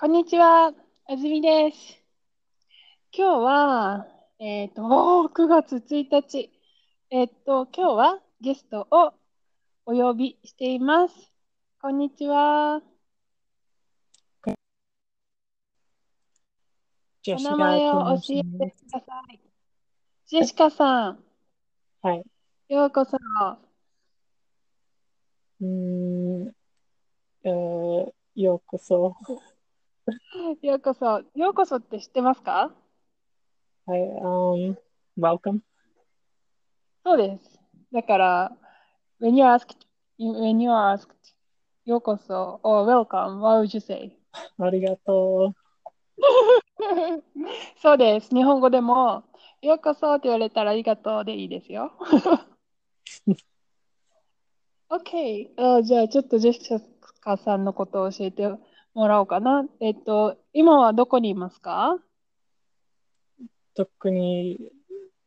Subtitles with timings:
[0.00, 0.72] こんにちは、
[1.08, 2.02] あずみです。
[3.12, 4.06] 今日は、
[4.38, 6.50] えっと、おー9月1日。
[7.10, 9.12] えっと、今日はゲストを
[9.84, 11.14] お呼びしています。
[11.82, 12.80] こんにちは。
[17.28, 18.70] お名前を教えて。
[18.70, 19.40] ください。
[20.28, 21.22] ジェシカさん、
[22.00, 22.24] はい。
[22.70, 23.18] ようこそ。
[25.60, 26.48] うーん、
[27.44, 29.14] えー、ようこそ。
[30.62, 31.22] ようこそ。
[31.34, 32.74] ようこそって知ってますか？
[33.86, 34.76] はい、um,
[35.18, 35.60] welcome.
[37.04, 37.60] そうです。
[37.92, 38.56] だから、
[39.20, 39.76] when you're asked,
[40.18, 41.08] when you asked,
[41.84, 44.16] ようこそ or welcome, what would you say?
[44.58, 45.54] ありがと
[47.82, 48.34] そうです。
[48.34, 49.24] 日本語でも、
[49.62, 51.92] ようこそって言われたらありがとうでいいですよ。
[54.90, 55.50] OK。
[55.56, 56.60] あ、じゃあ、ちょっとジェシ
[57.20, 58.46] カさんのことを教えて
[58.94, 59.66] もらおうかな。
[59.80, 61.98] えっと、今はどこにいますか？
[63.40, 63.44] う。
[63.74, 64.58] 特に、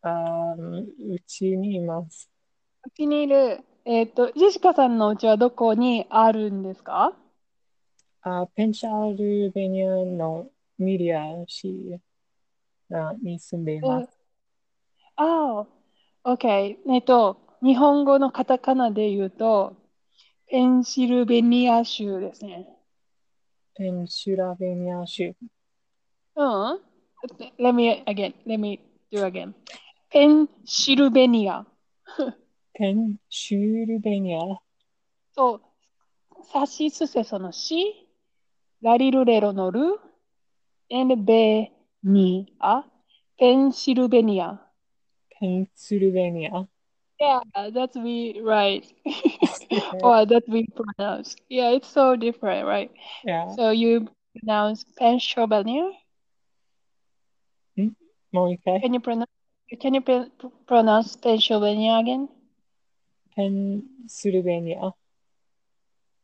[0.01, 0.81] あー
[1.13, 2.29] うちにいます。
[2.85, 3.63] うちにいる。
[3.85, 7.13] えっと、ジェシカさんのうちはどこにあるんですか？
[8.21, 11.99] あ、ペンシルベニアのミディア市、
[12.91, 14.09] あ、に住んでいます。
[15.15, 15.65] あ
[16.23, 16.77] あ、OK。
[16.87, 19.75] えっと、日本語のカタカナで言うと、
[20.47, 22.67] ペンシルベニア州ですね。
[23.75, 25.33] ペンシルベニア州。
[26.35, 26.81] うん。
[27.59, 28.33] Let me again.
[28.45, 28.79] Let me
[29.11, 29.53] do again.
[30.09, 31.65] ペンシルベニア。
[32.73, 34.39] ペンシルベニア。
[35.31, 35.61] そう。
[36.51, 38.07] サシスセソのシ、
[38.81, 39.99] ラリルレロのル、
[40.91, 41.71] and ベ
[42.03, 42.83] ニア。
[43.37, 44.61] ペンシルベニア。
[45.39, 46.67] ペンシルベニア。
[47.20, 47.40] Yeah,
[47.72, 48.84] that's we right.
[50.02, 51.34] or that we pronounce.
[51.48, 52.90] Yeah, it's so different, right?
[53.24, 53.54] Yeah.
[53.56, 55.90] So you pronounce Pennsylvania?
[58.30, 58.80] もう一回。
[58.80, 59.26] Can you pronounce
[59.80, 60.30] can you pr-
[60.66, 62.28] pronounce Pennsylvania again?
[63.34, 64.94] ペンシルベニア。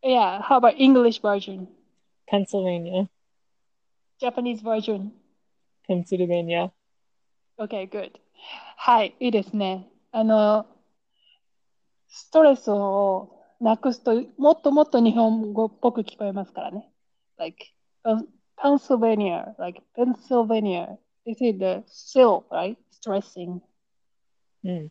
[0.03, 1.67] Yeah, how about English version?
[2.27, 3.09] ペンシルベニア。
[4.21, 5.11] Japanese version?
[5.87, 6.73] ペンシルベニア。
[7.59, 8.13] Okay, good.
[8.77, 9.89] はい、いいですね。
[10.13, 10.67] あの、
[12.09, 16.91] ストレスをなくすと、もっともっと日本語っぽく聞こえますからね。
[17.39, 17.67] Like,
[18.05, 20.99] Pen- Pennsylvania, like Pennsylvania.
[21.27, 22.77] This is the still, right?
[22.91, 23.61] Stressing.
[24.65, 24.91] うん。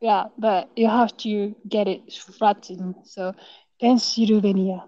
[0.00, 2.02] Yeah, but you have to get it
[2.38, 2.94] flattened.
[3.04, 3.34] So,
[3.80, 4.86] Pennsylvania.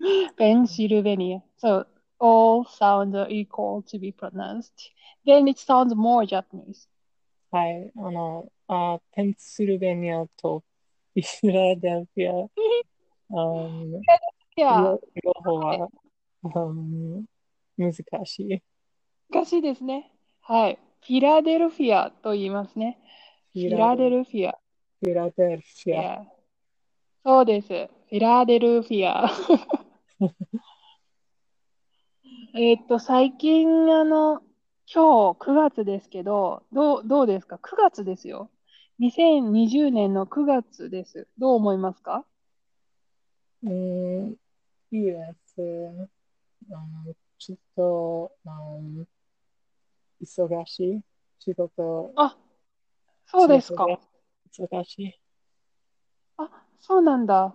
[0.37, 1.41] Pennsylvania.
[1.57, 1.85] So,
[2.19, 4.91] all sounds are equal to be pronounced.
[5.25, 6.87] Then it sounds more Japanese.
[7.51, 7.91] はい。
[7.97, 10.64] あの、 あ、ペンシルベニアと
[11.14, 12.48] フィラデルフィア、
[13.30, 14.00] um,
[14.56, 14.82] Yeah.
[14.82, 15.88] 両両方は、
[16.44, 17.24] um,
[17.76, 17.92] 難
[18.24, 18.62] しい。
[19.30, 20.12] 難しいですね。
[20.40, 20.78] はい。
[21.00, 22.98] フィラデルフィアと言いますね。
[23.52, 24.58] フィラデルフィア。
[25.00, 26.20] フィラデルフィア。
[26.20, 26.24] Yeah.
[27.24, 27.68] そうです。
[27.68, 29.30] フィラデルフィア。
[32.56, 34.40] えっと、最近、あの、
[34.92, 38.50] 今日9月ですけど、どう、どうですか ?9 月ですよ。
[38.98, 41.26] 2020年の9月です。
[41.38, 42.24] どう思いますか？
[43.62, 44.36] うん、
[44.90, 45.60] いいです。
[45.60, 49.04] um, ちょっと、um,
[50.22, 51.00] 忙しい。
[51.40, 52.36] 仕事、あ、
[53.26, 53.86] そうですか。
[54.50, 55.20] 忙しい。
[56.36, 56.48] あ、
[56.80, 57.54] そうなんだ。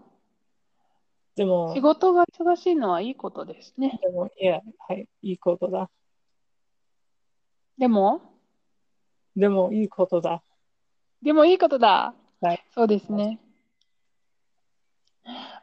[1.36, 4.00] でも仕、事が忙しいのはいいことですね。
[4.02, 5.90] でも、いや、はい、いいことだ。
[7.78, 8.22] でも、
[9.36, 10.44] でも、いいことだ。
[11.22, 12.14] でもいいことだ。
[12.42, 12.64] はい。
[12.74, 13.40] そうですね。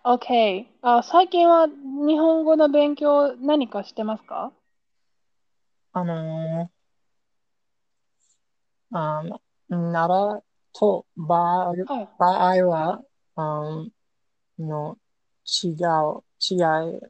[0.04, 0.66] OK。
[0.82, 4.52] あ、最近は日本語の勉強何かしてますか？
[5.92, 12.08] あのー、あの、奈良と場合はい。
[12.18, 13.02] 場合は、
[13.36, 14.98] うん、の
[15.64, 17.00] 違う、違い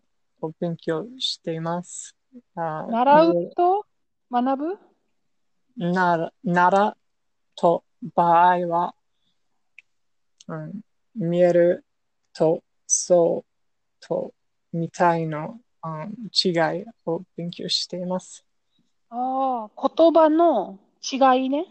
[0.41, 2.15] を勉強しています。
[2.55, 3.85] あ習うと？
[4.31, 4.79] 学ぶ？
[5.77, 6.97] な奈良
[7.57, 8.95] と場合は、
[10.49, 10.81] うん、
[11.15, 11.85] 見える
[12.33, 14.33] とそうと
[14.73, 16.51] みたいの、うん、違
[16.81, 18.45] いを勉強しています。
[19.09, 21.67] ああ、言葉の違いね。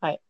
[0.00, 0.20] はい。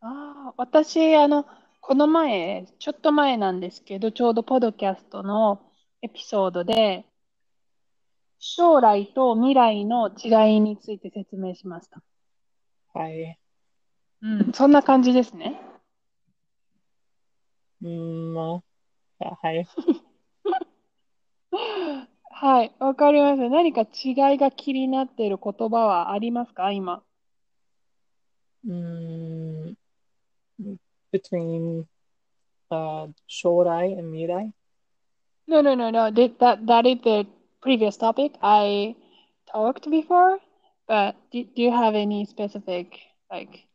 [0.00, 1.46] ああ、私、あの、
[1.80, 5.60] この前、ちょっと前なんですけど、ちょうどポッドキャストの
[6.02, 7.06] エピソードで、
[8.38, 12.02] 将来と未来の違いについて説明しました。
[12.92, 13.38] はい。
[14.22, 15.60] うん、そんな感じですね。
[17.82, 18.62] うん、ま
[19.20, 19.66] あ、はい。
[22.30, 23.48] はい、わかります。
[23.48, 27.02] 何か違いが気になっている言葉はありますか今。
[28.66, 29.76] Mm,
[31.12, 31.86] between
[32.70, 34.52] uh, 将来 and 未来
[35.46, 36.10] No, no, no, no.
[36.10, 37.26] That, that, that is the
[37.62, 38.96] previous topic I
[39.50, 40.40] talked before.
[40.88, 42.98] But do, do you have any specific,
[43.30, 43.65] like,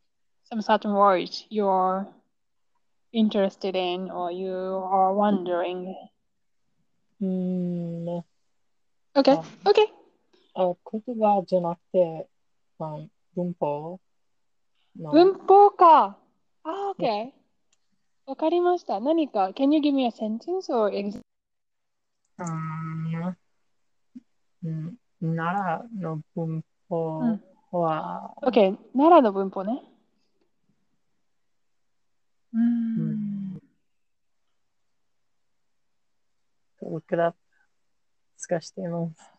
[0.51, 2.07] some certain words you're
[3.13, 5.95] interested in or you are wondering?
[7.21, 7.27] うー
[8.21, 8.25] ん
[9.15, 9.89] Okay, あ okay.
[10.55, 12.29] あ言葉じゃなくて、
[12.79, 12.99] まあ、
[13.35, 13.99] 文法
[14.99, 16.19] の、文法か。
[16.65, 17.33] あ、okay.
[18.27, 19.01] わかりました。
[19.01, 21.21] 何か、can you give me a sentence or example?
[22.39, 23.37] うーん
[24.65, 27.41] うん奈良の文う法ん。
[27.71, 29.83] は、 OK、奈良の文法ね。
[32.54, 32.60] う。
[32.60, 33.54] ん。
[33.56, 33.62] ん、
[36.84, 37.38] look it up
[38.38, 39.32] 探しています。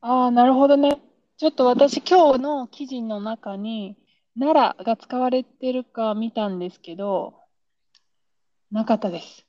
[0.00, 1.00] ああ、なるほどね。
[1.36, 3.96] ちょっと私、今日の記事の中に、
[4.38, 6.58] 奈良が使われてるか見たん。
[6.58, 7.34] ですけど、
[8.70, 9.46] なかったです。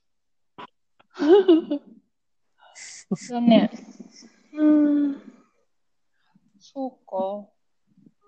[3.30, 3.70] 残念。
[4.54, 4.64] う
[5.10, 5.22] ん、
[6.60, 7.48] そうか。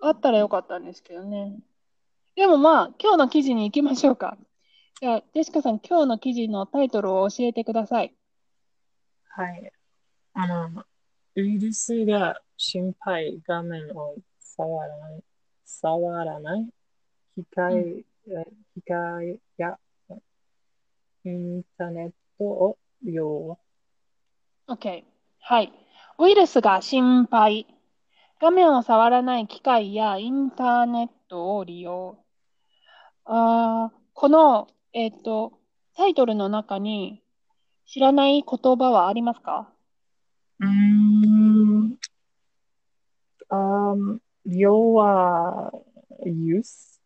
[0.08, 0.86] あったらよかったん。
[0.86, 1.60] ですけどね。
[2.36, 4.38] でもまあ、今日の記事に行きましょうか。
[5.02, 8.16] じゃあ、ジェシカさん、今日の記事のタイトルを教えてください。
[9.30, 9.72] はい。
[10.34, 10.86] あの、
[11.36, 13.42] ウイルスが心配。
[13.48, 15.24] 画面を触らない、
[15.66, 16.66] 触らない
[17.36, 17.86] 機うん。
[17.86, 18.46] 械、え
[18.76, 19.78] 機械や
[21.24, 23.60] インターネットを利用。
[24.68, 25.04] OK。
[25.40, 25.72] はい。
[26.20, 27.68] ウイルスが心配。
[28.40, 29.48] 画面を触らない。
[29.48, 32.18] 機械やインターネットを利用。
[33.26, 35.54] あーこの、えっと、
[35.96, 37.22] タイトルの中に
[37.86, 39.70] 知らない言葉はありますか？
[40.60, 41.98] うーん、
[43.50, 45.72] um, 利用は
[46.26, 47.00] use,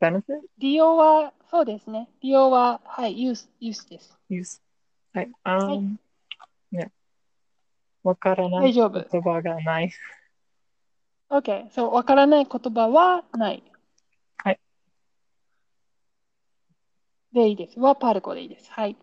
[0.00, 0.24] benefit,
[0.58, 2.08] 利用は、そうですね。
[2.20, 4.18] 利用は、はい、ユース、ユースです。
[4.30, 4.60] use.
[5.14, 5.30] はい。
[5.42, 5.78] はい。
[5.78, 5.96] um,
[6.70, 6.92] ね、
[8.02, 8.72] わからない。
[8.72, 9.90] 言葉がない。
[11.30, 11.70] OK。
[11.70, 13.62] そう、わからない言葉はない。
[17.35, 17.79] でいいです。
[17.79, 18.71] はパルコでいいです。
[18.71, 18.97] はい。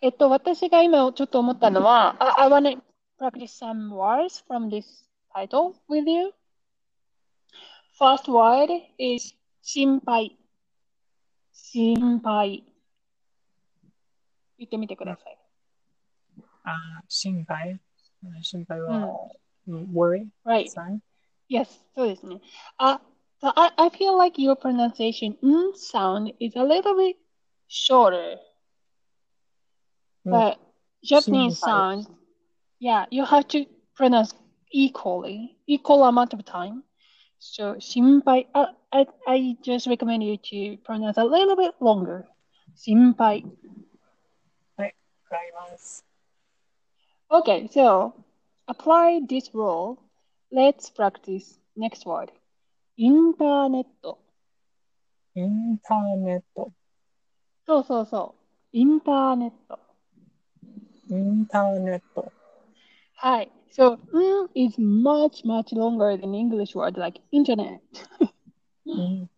[0.00, 2.80] えっと、私が今ちょっと思ったのは、I, I want to
[3.18, 4.84] practice some words from this
[5.34, 6.32] title with you.
[7.98, 10.36] First word is 心配。
[11.52, 12.64] 心配。
[14.58, 15.38] 言ってみてください。
[16.64, 17.80] あ、心配。
[18.42, 18.86] 心配うん。
[18.86, 19.08] は、
[19.68, 20.68] うん worry, Right.
[20.68, 21.00] sign.
[21.48, 22.40] Yes, そうですね。
[22.78, 23.00] あ、
[23.40, 27.16] so I, I feel like your pronunciation n sound is a little bit
[27.67, 28.35] shorter.
[30.25, 30.31] Mm.
[30.31, 30.59] But
[31.03, 32.07] Japanese sound,
[32.79, 33.65] yeah, you have to
[33.95, 34.33] pronounce
[34.71, 36.83] equally, equal amount of time.
[37.39, 38.47] So simpai.
[38.53, 42.25] uh, I, I just recommend you to pronounce a little bit longer.
[42.75, 43.49] Simpai.
[47.29, 48.13] Okay, so
[48.67, 50.01] apply this rule.
[50.51, 52.31] Let's practice next word.
[52.97, 53.85] Internet.
[55.35, 56.43] Internet.
[57.67, 58.35] そうそうそ
[58.73, 58.77] う。
[58.77, 59.77] インターネット。
[61.09, 62.31] インターネット。
[63.15, 63.51] はい。
[63.71, 67.81] So, mm is much, much longer than English word like internet.
[68.87, 69.29] うん、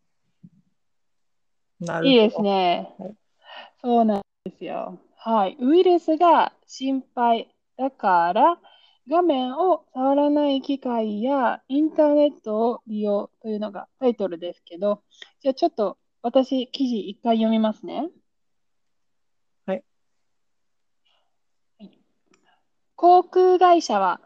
[1.80, 2.40] ないいです。
[2.40, 2.94] ね。
[3.00, 3.18] はい、
[3.82, 5.00] そうなんですよ。
[5.16, 5.58] はい。
[5.60, 8.60] ウイルスが心配だから、
[9.10, 15.02] 画面を触らない機械やインターネットを利用というのがタイトルですけど、
[15.42, 18.10] じゃあちょっと私、記事一回読みますね。
[19.66, 19.84] はい、
[23.02, 24.20] 航空会社は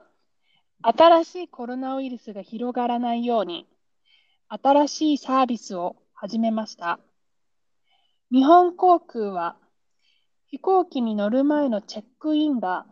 [0.82, 3.68] 新しいコロナウイルスが広がらないように
[4.48, 7.00] 新しいサービスを始めました。
[8.32, 9.58] 日本航空は
[10.48, 12.88] 飛行機に乗る前のチェックインが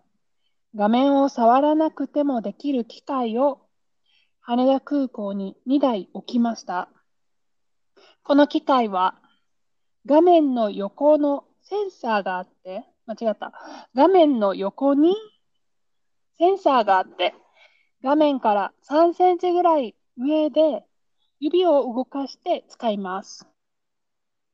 [0.75, 3.61] 画面を触らなくてもできる機械を
[4.39, 6.89] 羽田空港に2台置きました。
[8.21, 9.15] この機械は
[10.05, 13.51] 画面の横のセンサーがあって、間違った。
[13.95, 15.15] 画面の横に
[16.41, 17.35] センサーがあって、
[18.03, 20.83] 画面から3センチぐらい上で
[21.39, 23.45] 指を動かして使います。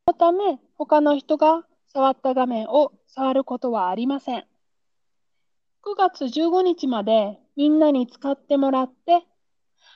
[0.05, 4.39] そのため、他の人が触った画面を触ることはありません。
[4.39, 9.23] 9月15日までみんなに使ってもらって、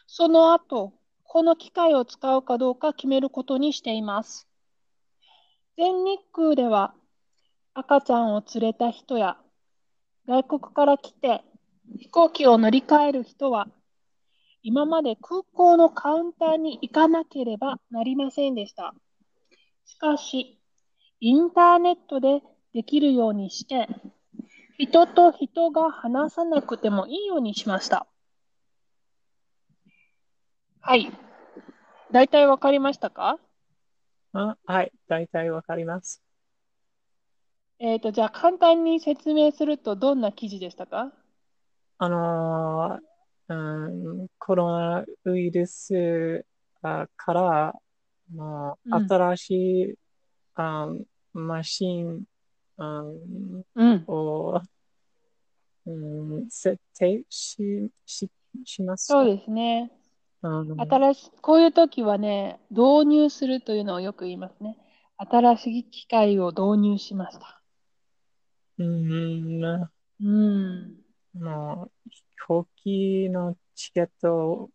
[0.07, 0.93] その後、
[1.25, 4.47] この機械を使うかどうか決めることにしています。
[5.75, 6.93] 全日空では
[7.73, 9.35] 赤ちゃんを連れた人や
[10.25, 11.43] 外国から来て
[11.97, 13.67] 飛行機を乗り換える人は、
[14.63, 18.93] 今まで空港のカウンターに行かなければなりませんでした。
[19.85, 20.59] しかし、
[21.19, 22.41] インターネットで
[22.73, 23.87] できるようにして、
[24.77, 28.07] 人と人が話さなくてもいいようにしました。
[30.79, 31.11] はい。
[32.11, 33.37] 大体わかりましたか？
[34.33, 36.23] あはい、大体わかります。
[37.79, 41.11] えっ、と、じゃあ簡単に説明するとどんな記事でしたか？
[42.03, 46.43] あのー、うん、コロナウイルス
[46.81, 47.73] あから、
[48.33, 49.93] まあ、うん新しい、
[50.55, 50.87] あ
[51.33, 52.23] マシン、
[52.79, 54.03] うんうん。
[54.07, 54.59] を、
[55.85, 58.31] うん、設定し、し、
[58.65, 59.05] します？
[59.05, 59.91] そうですね。
[60.41, 64.75] うん新しい、こういう時はね、導入するというのをよく言いますね。
[65.17, 67.61] 新しい機械を導入しました。
[68.79, 69.63] うん、
[70.23, 70.95] うん。
[71.33, 74.69] もう、飛行機のチケット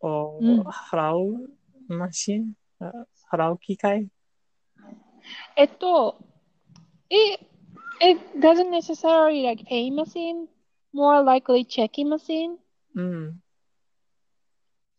[0.00, 1.50] をうん払う
[1.88, 2.92] マシン、あ
[3.32, 4.08] 払う機械？
[5.56, 6.18] えっと、
[7.08, 7.46] it,
[8.00, 10.46] it doesn't necessarily like pay machine,
[10.92, 12.56] more likely checking machine?
[12.94, 13.42] うん、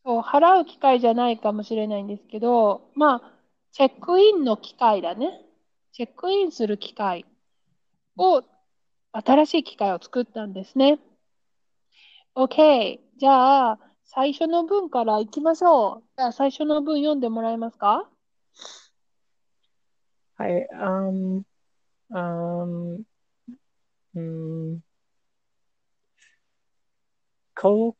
[0.05, 3.33] そう、払う機械じゃないかもしれないんですけど、まあ、
[3.71, 5.41] チェックインの機械だね。
[5.91, 7.25] チェックインする機械
[8.17, 8.43] を、
[9.13, 10.99] 新しい機械を作ったんですね。
[12.35, 12.99] OK。
[13.17, 16.03] じゃあ、最初の文からいきましょう。
[16.17, 18.09] じゃあ、最初の文読んでもらえますか？
[20.35, 21.43] はい、あん、
[22.11, 22.21] あ
[22.65, 23.03] ん、
[24.15, 24.79] うん、
[27.53, 27.95] 高、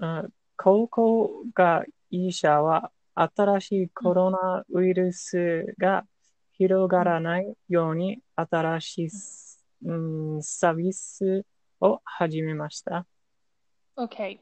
[0.00, 0.24] あ
[0.56, 6.04] 高校が医者は新しいコロナウイルスが
[6.52, 9.10] 広がらないように新しい、
[9.84, 11.44] うん、サービス
[11.80, 13.06] を始めました。
[13.96, 14.38] OK。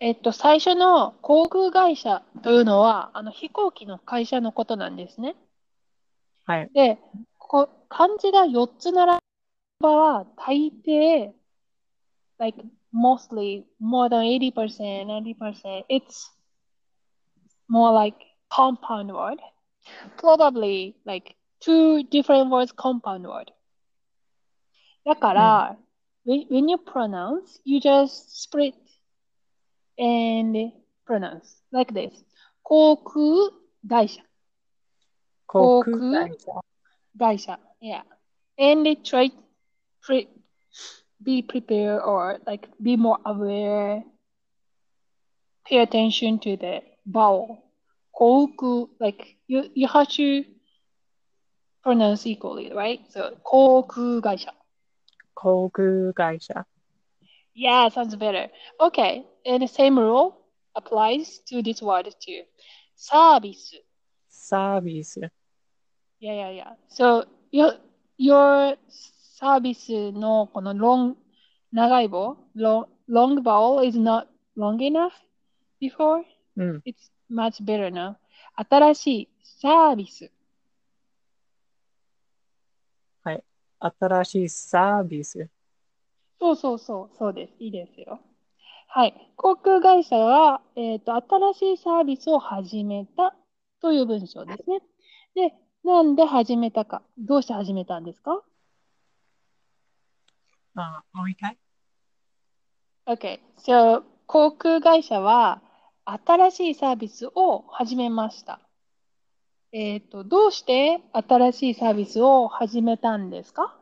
[0.00, 5.34] えっと、最初の航空会社というのは、あの飛行機の会社のことなんですね。
[6.46, 6.98] はい、で、
[7.38, 9.18] こ漢字が4つ並
[9.80, 11.32] ばは大抵、
[12.38, 12.62] like
[12.94, 16.30] mostly more than 80%, 90%, it's
[17.68, 18.16] more like
[18.50, 19.40] compound word.
[20.16, 23.52] Probably like two different words compound word.
[25.05, 25.77] だから、
[26.25, 28.75] when, when you pronounce, you just split
[29.97, 30.71] and
[31.05, 32.13] pronounce like this.
[32.63, 33.51] 航空
[33.87, 34.21] 会社。
[35.47, 36.51] 航空空会社。
[37.17, 37.59] 会社。
[37.81, 38.03] Yeah.
[38.57, 39.31] And they try
[40.01, 40.27] pre
[41.23, 44.03] be prepared or like be more aware.
[45.65, 47.63] Pay attention to the vowel.
[48.11, 50.45] 航空 like you you have to
[51.81, 52.99] pronounce equally, right?
[53.09, 54.53] So 航空会社。
[55.34, 56.64] Kokugaisha.
[57.54, 58.48] Yeah, sounds better.
[58.80, 60.36] Okay, and the same rule
[60.74, 62.42] applies to this word too.
[62.96, 63.74] Service.
[64.28, 65.18] Service.
[66.18, 66.72] Yeah, yeah, yeah.
[66.88, 67.74] So your
[68.16, 71.16] your service のこの long
[71.72, 75.12] long long vowel is not long enough
[75.80, 76.24] before.
[76.84, 78.16] It's much better now.
[78.56, 80.30] 新しいサービス。
[83.84, 85.48] 新しいサービス。
[86.40, 87.54] そうそうそう、そうです。
[87.58, 88.20] いいですよ。
[88.88, 89.32] はい。
[89.36, 93.34] 航空会社は、えっと、新しいサービスを始めた
[93.80, 94.80] という文章ですね。
[95.34, 97.02] で、なんで始めたか。
[97.18, 98.42] どうして始めたんですか？
[100.76, 101.58] あ、もう一回
[103.06, 105.60] Okay, so 航空会社は
[106.06, 108.60] 新しいサービスを始めました。
[109.76, 113.76] えっと、どうして新しいサービスを始めたんですか？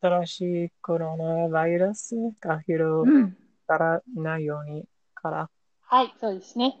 [0.00, 3.36] 新しいコロナウイルスが広ん。
[3.68, 5.48] がらないようにから。
[5.82, 6.76] はい、そうですね。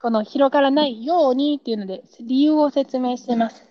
[0.00, 3.62] この広がらないようにっていうので理由を説明してます。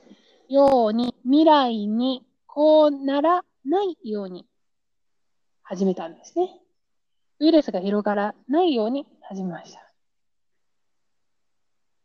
[0.48, 4.46] ように、未来にこうならないように
[5.64, 6.62] 始めたんですね。
[7.40, 9.92] ウイルスが広がらないように始めました。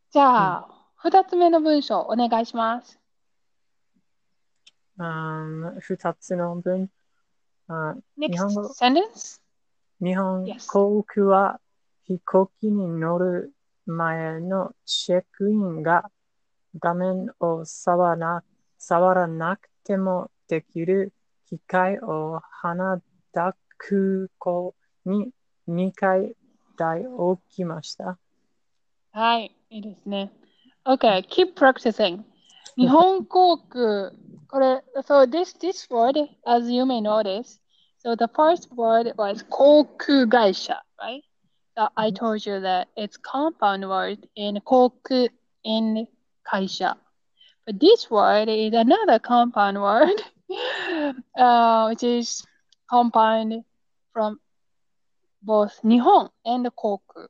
[0.09, 2.99] じゃあ、二つ目の文章お願いします。
[4.99, 6.91] あ二つの文。
[7.67, 9.41] あ Next 日本語 sentence?
[9.99, 11.59] 日本.航空は
[12.03, 13.51] 飛行機に乗る
[13.87, 16.11] 前のチェックインが
[16.77, 18.43] 画面を触らな
[18.77, 21.13] 触らなくてもできる
[21.49, 23.01] 機械を羽
[23.33, 25.31] 田空港に
[25.67, 26.35] 2回
[26.77, 28.19] 台置きました。
[29.13, 30.31] はい、いいですね。
[30.86, 32.24] Okay, keep practicing.
[32.76, 34.12] 日本航空、
[34.48, 37.58] これ、so this, this word, as you may notice,
[38.06, 41.24] So the first word was 航空会社, right?
[41.74, 45.28] So I told you that it's compound word in 航空
[45.64, 46.06] in
[46.44, 46.96] 会社.
[47.66, 50.22] But this word is another compound word,
[51.36, 52.46] uh, which is
[52.88, 53.64] compound
[54.12, 54.38] from
[55.42, 57.28] both 日本 and 航空.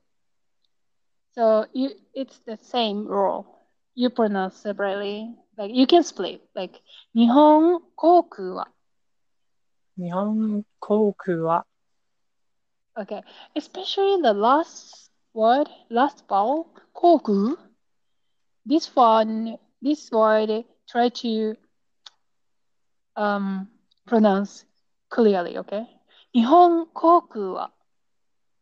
[1.35, 3.45] So you, it's the same rule.
[3.95, 5.35] You pronounce separately.
[5.57, 6.41] Like you can split.
[6.55, 6.81] Like
[7.13, 8.67] 日本航空は
[9.97, 11.65] 日本航空は
[12.95, 13.21] Okay,
[13.55, 17.57] especially the last word, last vowel, 航空.
[18.65, 21.55] This one, this word, try to
[23.15, 23.67] um
[24.07, 24.65] pronounce
[25.09, 25.85] clearly, okay?
[26.33, 27.71] 日本航空は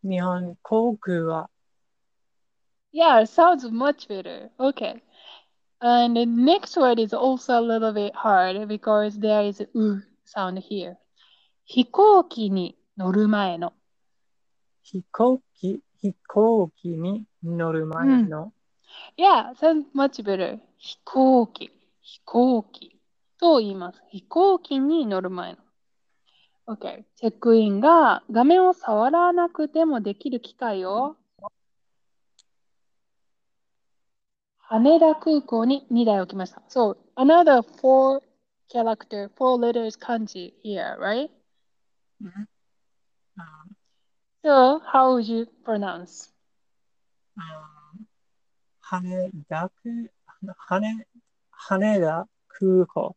[0.04, 1.50] 日本航空は
[2.93, 4.51] Yeah, sounds much better.
[4.59, 5.03] Okay.
[5.81, 10.03] And the next word is also a little bit hard because there is a u
[10.25, 10.97] sound here.
[11.65, 13.73] 飛行機に乗る前の。
[14.83, 18.53] 飛行機飛行機に乗る前の
[19.17, 20.59] Yeah, sounds much better.
[20.77, 21.71] 飛行機、
[22.03, 22.99] 飛行機
[23.39, 24.03] と言います。
[24.11, 25.59] 飛行機に乗る前の。
[26.67, 27.05] OK。
[27.17, 31.17] チェックインが画面を触らなくてもできる機械を
[34.73, 36.63] 羽田空港に2台置きました。
[36.69, 38.23] So, another four
[38.73, 41.29] character, four letters 漢字 here, right?
[43.37, 43.65] あ
[44.45, 46.33] So, how would you pronounce?
[47.37, 47.43] あ
[48.81, 50.09] 羽田空
[50.57, 51.05] 羽
[51.51, 53.17] 羽田空港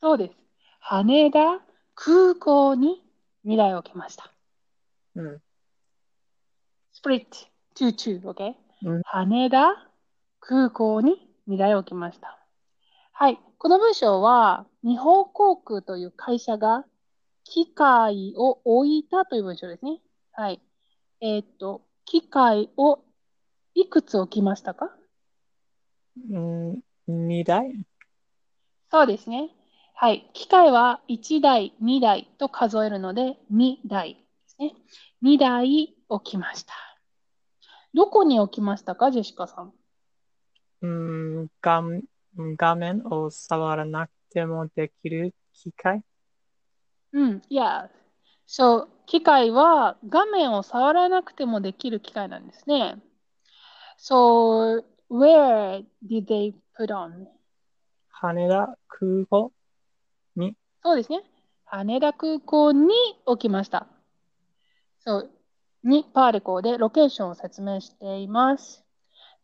[0.00, 0.34] そうです。
[0.80, 1.60] 羽田
[1.94, 3.02] 空港に
[3.44, 4.32] 2台置きました。
[5.16, 5.42] うん。
[6.94, 7.26] split
[7.74, 8.54] two two, okay?
[8.82, 9.89] うん羽田
[10.40, 12.38] 空港に2台置きました。
[13.12, 13.38] はい。
[13.58, 16.84] この文章は、日本航空という会社が
[17.44, 20.00] 機械を置いたという文章ですね。
[20.32, 20.60] はい。
[21.20, 23.00] えーっと、機械を
[23.74, 24.90] いくつ置きましたか？
[26.30, 27.74] うん、二台？
[28.90, 29.50] そうですね。
[29.94, 30.30] はい。
[30.32, 34.74] 機械は1台、2台と数えるので、2台ですね。
[35.22, 36.72] 2台置きました。
[37.92, 39.72] どこに置きましたか、ジェシカさん？
[40.82, 41.82] うん、画
[42.56, 46.02] 画面を触らなくてもできる機械
[47.12, 47.88] うん、yeah.
[48.46, 52.96] So, 機械は画面を触らなくてもできる機械なんですね。
[53.98, 57.26] So, where did they put on?
[58.08, 59.52] 羽田空港
[60.36, 60.56] に？
[60.82, 61.22] そうですね。
[61.64, 62.94] 羽田空港に
[63.26, 63.86] 置きました。
[65.00, 65.30] そう、
[65.84, 68.84] にパーリコでロケーションを説明しています。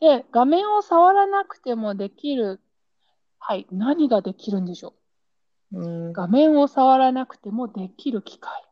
[0.01, 2.61] で、画面を触らなくてもできる、
[3.39, 4.95] はい、何ができるんでしょ
[5.73, 5.81] う？
[5.81, 6.13] んう。
[6.13, 8.63] 画面を触らなくてもできる機械。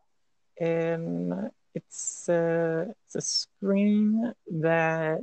[0.61, 5.19] Um, it's a, it's a screen that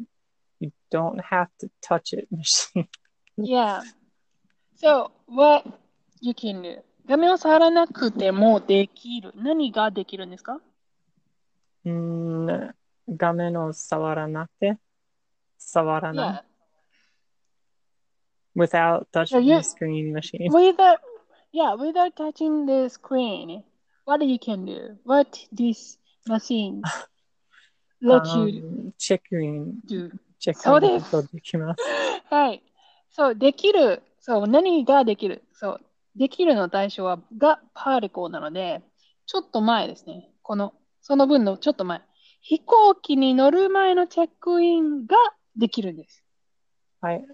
[0.60, 2.86] you don't have to touch it machine.
[3.38, 3.80] Yeah.
[4.76, 5.64] So, what
[6.20, 6.82] you can do?
[7.08, 9.32] 画面を触らなくてもできる。
[9.36, 10.60] 何ができるんですか？
[11.86, 12.74] うん、
[13.08, 14.78] 画面を触らなくて、
[15.66, 16.26] 触らない。
[16.26, 16.52] Yeah.
[18.54, 20.50] Without touching you- the screen machine.
[20.50, 20.98] Without,
[21.52, 23.62] yeah, without touching the screen,
[24.04, 24.98] what you can do?
[25.04, 25.98] What this
[26.28, 26.82] machine
[28.02, 30.10] let you うんチェックイン、do?
[30.38, 31.82] チェックそうですできます。
[32.28, 32.62] はい。
[33.10, 34.02] そう、できる。
[34.20, 35.44] そう、何ができる。
[35.52, 35.80] そう、
[36.16, 38.82] できるの対象は、がパーリコーなので、
[39.26, 40.30] ちょっと前ですね。
[40.42, 42.02] この、その分のちょっと前。
[42.40, 45.16] 飛行機に乗る前のチェックインが
[45.55, 46.23] できるんです。
[47.01, 47.25] はい。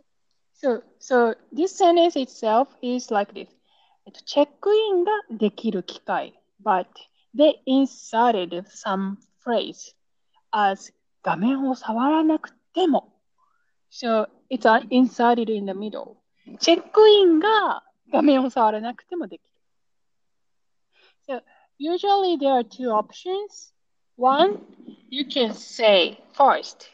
[0.62, 3.48] So, so this sentence itself is like this.
[4.06, 6.34] えっと、チェックインができる機械。
[6.64, 6.88] But
[7.36, 9.96] they inserted some phrase
[10.52, 13.14] as 画面を触らなくても。
[13.92, 16.16] So, it's uh, inserted in the middle.
[16.60, 19.50] チェックインが画面を触らなくてもできる。
[21.28, 21.42] So,
[21.80, 23.74] usually there are two options.
[24.18, 24.60] One,
[25.10, 26.90] you can say first,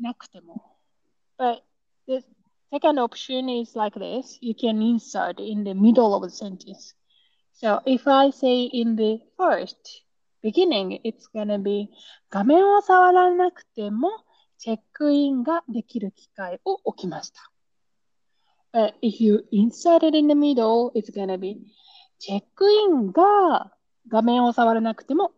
[0.00, 0.76] なくても。
[1.38, 1.62] But
[2.06, 2.24] the
[2.72, 4.38] second option is like this.
[4.40, 6.94] You can insert in the middle of the sentence.
[7.52, 9.76] So if I say in the first
[10.42, 11.90] beginning, it's gonna be
[12.30, 14.10] 画面を触らなくても
[14.58, 17.50] チェックインができる機会を置きました。
[18.72, 21.58] But if you insert it in the middle, it's gonna be
[22.18, 23.72] チェックインが
[24.08, 25.32] 画面を触らなくても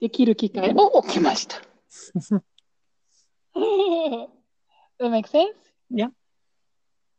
[0.00, 1.56] できる機会を置きました。
[3.54, 5.56] That makes sense?
[5.90, 6.08] Yeah.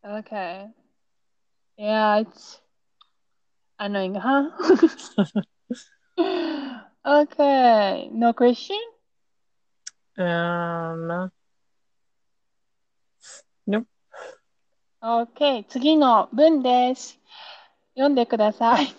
[0.06, 0.67] Okay.
[1.78, 2.60] Yeah, it's
[3.80, 4.50] annoying, huh?
[7.06, 8.78] okay, no question?
[10.17, 11.32] Um,
[13.65, 13.88] nope.
[15.02, 17.19] Okay, 次の文です。
[17.96, 18.96] 読んでください。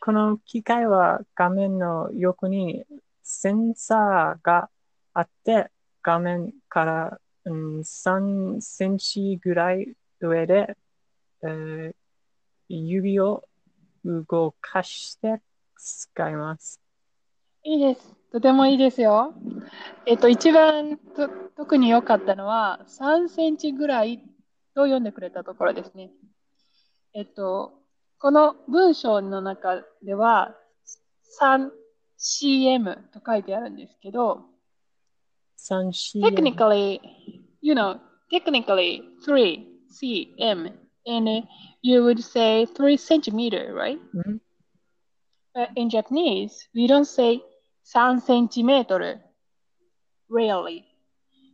[0.00, 2.84] この機械は画面の横に
[3.22, 4.70] センサーが
[5.12, 5.70] あって、
[6.02, 10.76] 画面から、うん、3センチぐらい上で、
[11.42, 11.94] えー
[12.68, 13.44] 指を
[14.04, 15.40] 動かして
[15.76, 16.80] 使います。
[17.64, 18.14] いいです。
[18.30, 19.34] とてもいいですよ。
[20.06, 24.18] えっと、一番と特に良かったのは、3センチぐらい
[24.74, 26.10] と読んでくれたところですね。
[27.14, 27.72] えっと、
[28.18, 30.54] この文章の中では、
[31.40, 34.44] 3cm と書いてあるんですけど、
[35.58, 37.00] 3cm technically,
[37.60, 40.72] you know, technically 3cm,
[41.06, 41.42] and
[41.82, 43.98] you would say 3 centimeter, right?
[44.14, 44.40] うん
[45.54, 47.42] But in Japanese, we don't say
[47.84, 49.20] 3 centimeter,
[50.28, 50.84] rarely,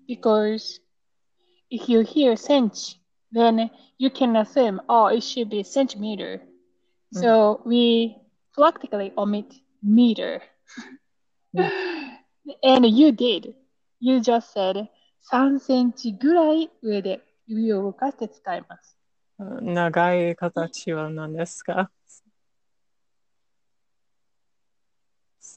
[0.06, 0.80] because
[1.70, 2.96] if you hear cent,
[3.32, 6.42] then you can assume, oh, it should be centimeter.
[7.14, 7.20] Mm.
[7.20, 8.16] So we
[8.52, 10.42] practically omit meter.
[12.62, 13.54] and you did.
[14.04, 14.86] You just said
[15.32, 18.98] 3センチぐらい上で指を動かして使います。
[19.38, 21.90] 長い形は何ですか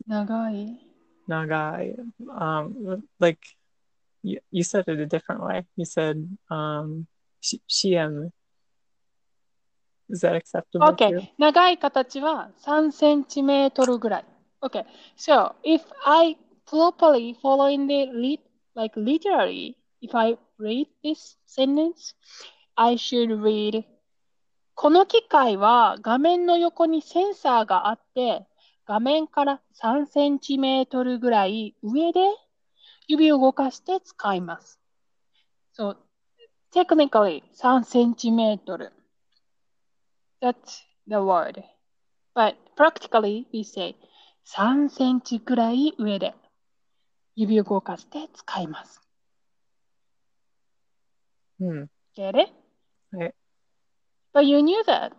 [0.07, 0.79] 長い。
[1.27, 1.95] 長い。
[2.39, 3.41] Um, like,
[4.23, 5.65] you, you said it a different way.
[5.75, 7.05] You said um,
[7.41, 8.31] CM.
[10.09, 10.87] Is that acceptable?
[10.93, 11.33] Okay.
[11.37, 14.25] 長い形は3センチメートルぐらい。
[14.61, 14.85] Okay.
[15.17, 18.39] So, if I properly following the lit,
[18.75, 22.13] like literally, if I read this sentence,
[22.75, 23.85] I should read
[24.75, 28.45] この機械は画面の横にセンサーがあって、
[28.85, 32.19] 画面から3センチメートルぐらい上で
[33.07, 34.79] 指を動かして使います。
[35.75, 35.95] So,
[36.71, 38.93] technically 3センチメートル。
[40.43, 41.63] That's the word.
[42.35, 43.95] But practically we say
[44.45, 46.35] 3センチくらい上で
[47.36, 49.00] 指を動かして使います。
[51.60, 51.90] うん。
[52.16, 52.52] Get it?
[53.12, 53.34] はい。
[54.34, 55.12] But you knew that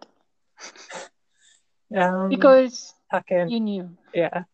[1.91, 3.89] Um, because竹 you knew.
[4.13, 4.45] yeah.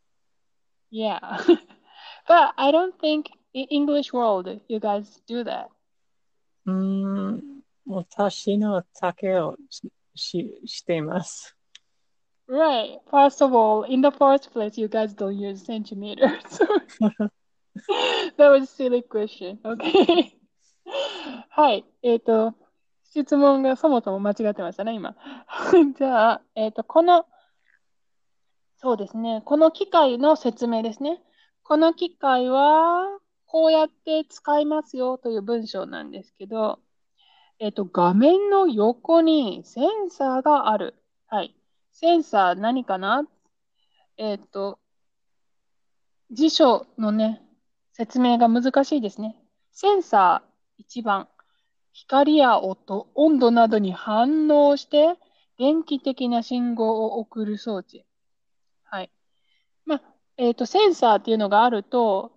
[0.91, 1.19] Yeah.
[2.27, 5.67] but I don't think in English world you guys do that.
[6.65, 11.55] うーん、私の竹をしししています。
[12.49, 12.99] Right.
[13.12, 16.41] First of all, in the first place, you guys don't use centimeters.
[18.38, 19.58] that was a silly question.
[19.64, 20.37] Okay.
[21.50, 21.84] はい。
[22.02, 22.54] えっ、と、
[23.04, 25.16] 質問がそもそも間違ってましたね、今。
[25.96, 27.26] じゃあ、えっ、と、この、
[28.76, 29.42] そうですね。
[29.44, 31.22] この機械の説明ですね。
[31.62, 36.80] この機械は、こうやって使いますよという文章なんですけど、
[37.60, 40.94] えっ、と、画面の横にセンサーがある。
[41.26, 41.54] はい。
[41.92, 43.26] センサー何かな？
[44.16, 44.80] えっ、と、
[46.32, 47.43] 辞書のね、
[47.94, 49.37] 説明が難しいですね。
[49.70, 51.28] センサー1番、
[51.92, 55.14] 光や音、温度などに反応して
[55.59, 58.04] 電気的な信号を送る装置。
[58.83, 59.12] はい。
[59.87, 60.02] ま、
[60.37, 62.33] えっ、と、センサーっていうのがあると、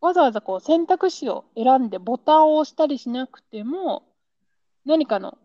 [0.00, 4.02] わざわざこう選択肢を選んでボタンを押したりしなくても、
[4.86, 5.36] 何かの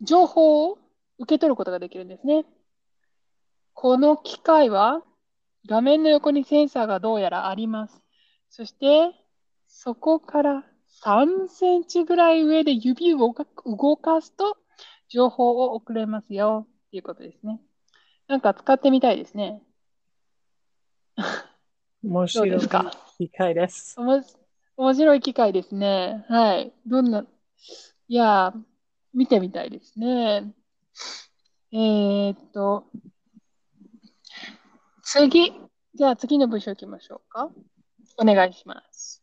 [0.00, 0.78] 情報を
[1.18, 2.46] 受け取ることができるんですね。
[3.74, 5.02] この機械は
[5.66, 8.02] 画面の横にセンサーがどうやらあります。
[8.50, 9.12] そして、
[9.66, 10.64] そこから
[11.02, 14.56] 3センチぐらい上で指を動かすと
[15.08, 17.60] 情報を送れますよっていうことですね。
[18.28, 19.62] なんか使ってみたいですね。
[22.02, 22.90] 面白いですか？
[23.18, 23.96] 機会です。
[24.76, 26.24] 面白い機会ですね。
[26.28, 26.72] はい。
[26.86, 27.24] どんな、
[28.08, 28.62] いやー、
[29.12, 30.52] 見てみたいですね。
[31.72, 32.86] えーっと、
[35.14, 35.52] 次。
[35.94, 37.48] じゃあ次の文章行きましょうか。
[38.18, 39.22] お願いします。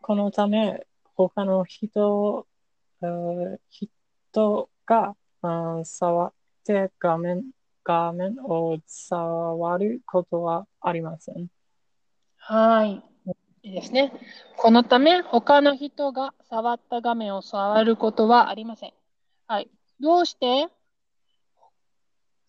[0.00, 2.46] このため、他の人、
[3.02, 3.58] えー
[4.32, 6.32] 人が、あー触っ
[6.64, 7.44] て画面、
[7.84, 11.48] 画面を触ることはありません。
[12.36, 13.02] はい。
[13.62, 14.14] いいですね。
[14.56, 18.94] このため、他の人が触った画面を触ることはありません。
[19.46, 19.70] はい。
[20.00, 20.68] どうして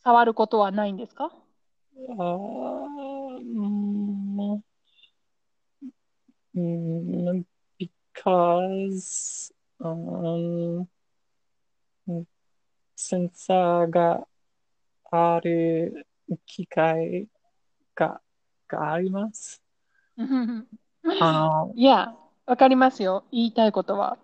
[0.01, 1.33] 触ることはないんですか？
[1.97, 3.51] Um,
[6.55, 7.43] mm,
[7.77, 10.87] because um,
[12.95, 14.27] センサーが
[15.11, 16.07] ある
[16.45, 17.27] 機会
[17.95, 18.21] が
[18.67, 19.61] があります。
[20.17, 20.67] うん
[21.19, 23.23] あの、いや、わかりますよ。
[23.31, 24.17] 言いたいことは。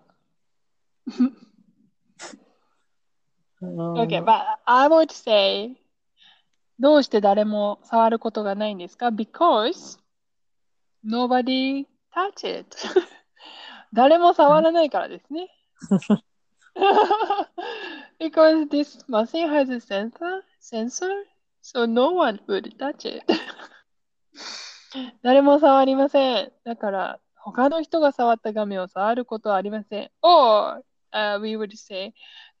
[3.60, 5.76] あ の Okay, but I would say,
[6.80, 9.98] どうして誰も触ることがないんですか ?Because
[11.04, 12.76] nobody touch it.
[13.92, 15.48] 誰も触らないからですね。
[18.20, 21.08] Because this machine has a sensor, sensor,
[21.62, 23.24] so no one would touch it.
[25.22, 26.52] 誰も触りません。
[26.64, 30.10] だから、他の人が触った画面を触ることはありません。
[30.22, 32.14] or、uh, we would say,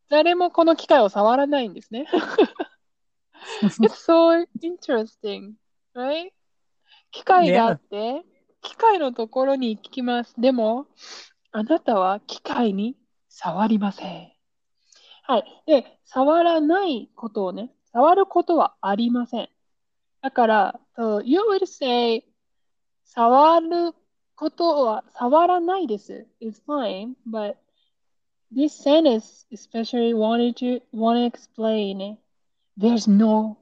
[0.08, 2.06] 誰もこの機械を触らないんですね。
[3.80, 5.54] It's so interesting,
[5.94, 6.30] right?
[7.10, 8.24] 機械があって、
[8.62, 10.34] 機械のところに行きます。
[10.38, 10.86] でも、
[11.52, 12.96] あなたは機械に
[13.28, 14.32] 触りません。
[15.22, 15.62] はい。
[15.66, 19.48] で、触らないことをね、触ることはありません。
[20.22, 22.24] だから、so you would say,
[23.04, 23.94] 触る
[24.34, 26.26] ことは、触らないです。
[26.40, 27.56] is fine, but
[28.52, 32.16] this sentence especially wanted to, want to explain
[32.78, 33.58] there's no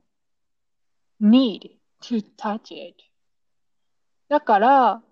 [1.20, 2.94] need to touch it.
[4.28, 5.02] だから、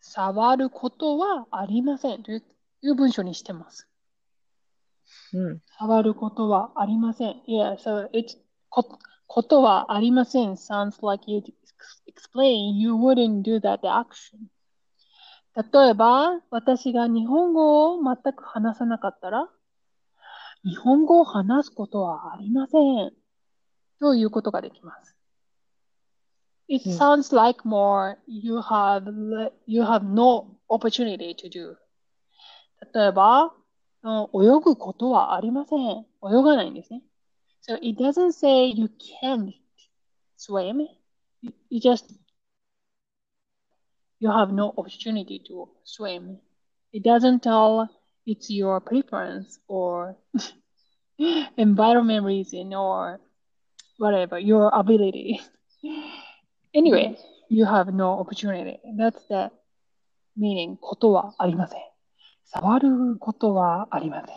[0.00, 2.42] 触ることはありませんとい
[2.82, 3.88] う文章にしてます。
[5.32, 5.62] うん。
[5.78, 7.42] 触ることはありません。
[7.46, 8.36] Yeah, so it's
[8.68, 11.42] こことはありません sounds like you
[12.06, 14.48] explain you wouldn't do that action.
[15.54, 19.48] 例えば、私が日本語を全く話さなかったら、
[20.64, 23.12] 日本語を話すことはありません。
[23.99, 25.15] ということができます。
[26.67, 31.75] It うん sounds like more you have, le- you have no opportunity to do.
[32.93, 33.53] 例えば、
[34.03, 36.05] うん泳ぐことはありません。
[36.23, 37.01] 泳がないんですね。
[37.61, 38.89] So it doesn't say you
[39.21, 39.53] can't
[40.37, 40.87] swim.
[41.41, 42.13] You, you just
[44.19, 46.39] you have no opportunity to swim.
[46.91, 47.89] It doesn't tell
[48.25, 50.15] it's your preference or
[51.57, 53.19] environment reason or
[53.98, 55.40] whatever, your ability.
[56.74, 57.16] Anyway,
[57.48, 58.78] you have no opportunity.
[58.96, 59.50] That's the
[60.36, 60.76] meaning.
[60.80, 61.80] ことはありません。
[62.44, 64.36] 触ることはありません。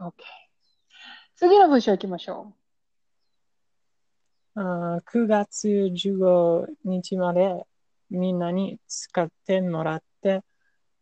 [0.00, 0.12] OK。
[1.36, 2.54] 次の文章行きましょ
[4.54, 7.64] あー9月15日まで
[8.10, 10.42] みんなに使ってもらって、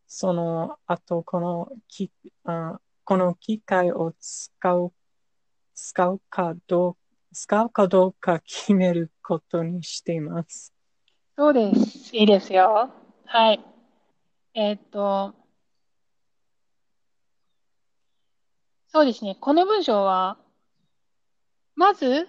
[0.07, 2.11] その後このき
[2.45, 4.93] あこの機械を使う
[5.75, 6.97] 使うかどう
[7.33, 10.73] 使うかどうか決めることにしています。
[11.37, 12.17] そうです。
[12.17, 12.91] いいですよ。
[13.25, 13.65] はい。
[14.55, 15.35] えーっと、
[18.89, 19.37] そうですね。
[19.41, 20.37] この文章は、
[21.77, 22.29] まず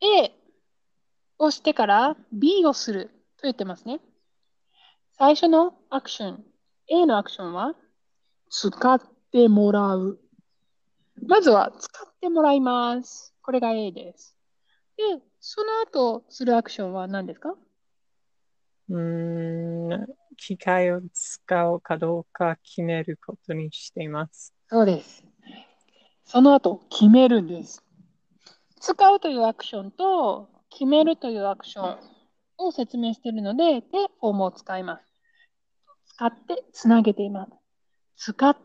[0.00, 0.32] A
[1.38, 4.00] をしてから B をすると言ってますね。
[5.18, 6.44] 最初のアクション、
[6.86, 7.74] A のアクションは、
[8.48, 9.00] 使っ
[9.32, 10.20] てもらう。
[11.26, 13.34] まずは使ってもらいます。
[13.42, 14.35] これが A です。
[14.96, 15.02] で、
[15.40, 17.54] その後するアクションは何ですか？
[18.88, 20.06] うーん、
[20.36, 24.54] 機械を使うかどうか決めることにしています。
[24.68, 25.24] そうです。
[26.24, 27.84] その後、決めるんです。
[28.80, 31.98] 使うというアクションと決めるというアクション
[32.58, 33.86] を説明しているので、で、
[34.20, 35.04] フォームを使います。
[36.06, 37.52] 使ってつなげています。
[38.16, 38.60] 使って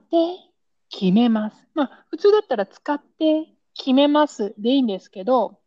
[0.90, 1.68] 決めます。
[1.74, 5.61] まあ、普通だったら使って決めますでいいんですけど、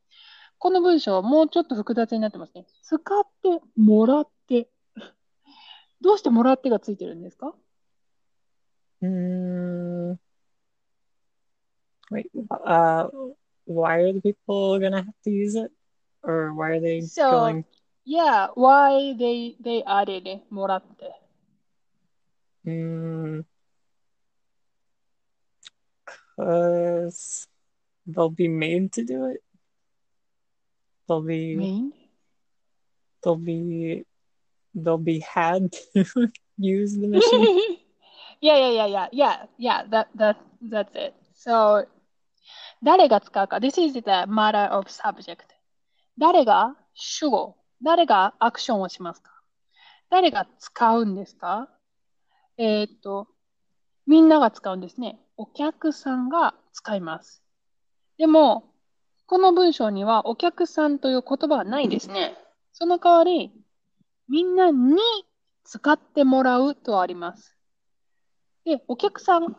[0.64, 2.64] この文章はもうちょっと複雑になってますね。
[2.82, 4.70] 使ってもらって。
[6.00, 7.54] どうしてもらってがついてるんですか
[9.02, 10.20] うーん。
[12.10, 12.30] Wait,
[12.64, 13.10] uh,
[13.66, 15.70] why are the people gonna have to use it?
[16.22, 17.64] Or why are they So- going?
[18.06, 21.20] Yeah, why they, they added もらって。
[22.64, 23.44] Mm,
[26.38, 27.48] cause
[28.06, 29.42] they'll be made to do it.
[31.08, 31.92] They'll be, メイン
[33.22, 34.04] they'll be,
[34.74, 37.78] they'll be had to use the machine.
[38.40, 41.14] yeah, yeah, yeah, yeah, yeah, yeah, that, that, that's it.
[41.34, 41.86] So,
[42.82, 43.56] 誰が使うか。
[43.56, 45.38] This is the matter of subject.
[46.18, 47.56] 誰が主語。
[47.82, 49.30] 誰がアクションをしますか
[50.10, 51.68] 誰が使うんですか
[52.56, 53.28] えーっと、
[54.06, 55.18] みんなが使うんですね。
[55.36, 57.42] お客さんが使います。
[58.16, 58.73] でも、
[59.34, 62.36] この文章にはお客さんという言葉はないですね。
[62.72, 63.50] その代わり、
[64.28, 64.96] みんなに
[65.64, 67.56] 使ってもらうとあります。
[68.64, 69.56] で、お客さん、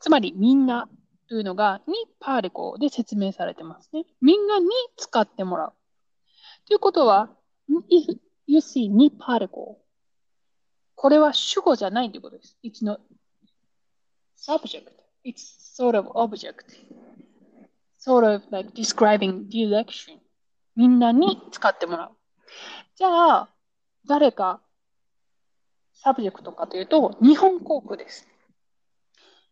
[0.00, 0.88] つまりみんな
[1.28, 4.06] というのが、にパーリコで説明されてますね。
[4.20, 5.72] みんなに使ってもらう。
[6.66, 7.30] ということは、
[7.68, 9.76] if you see ni particle,
[10.96, 12.58] これは主語じゃないということです。
[12.64, 12.98] It's not
[14.36, 14.90] subject.
[15.24, 15.36] It's
[15.80, 16.64] sort of object.
[18.00, 20.18] Sort of like describing direction.
[20.74, 22.16] みんなに使ってもらう。
[22.96, 23.48] じゃあ、
[24.06, 24.62] 誰が
[25.92, 28.26] subject かというと、日本航空です。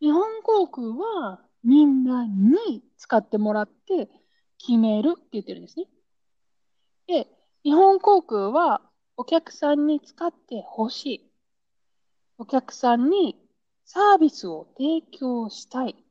[0.00, 4.08] 日本航空はみんなに使ってもらって
[4.56, 5.87] 決めるって言ってるんですね。
[7.06, 7.28] で、
[7.64, 8.80] 日本航空は
[9.18, 11.30] お客さんに使ってほしい。
[12.38, 13.37] お客さんに
[13.84, 16.02] サービスを提供したい。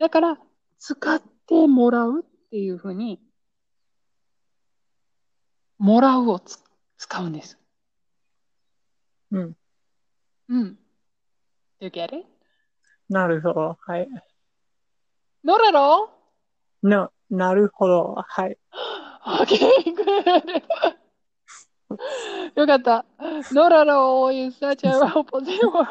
[0.00, 0.38] だから、
[0.78, 3.20] 使ってもらうっていうふうに、
[5.78, 6.40] もらうを
[6.96, 7.58] 使うんです。
[9.30, 9.56] うん。
[10.48, 10.78] うん。
[11.80, 12.26] Do you get it?
[13.08, 13.76] なるほど。
[13.80, 14.08] はい。
[15.44, 16.10] ノラロ
[16.82, 18.14] の、なるほど。
[18.26, 18.56] はい。
[19.42, 19.58] Okay,
[19.94, 20.62] good.
[22.54, 23.04] よかった。
[23.52, 25.86] ノラロ is such a opposite word.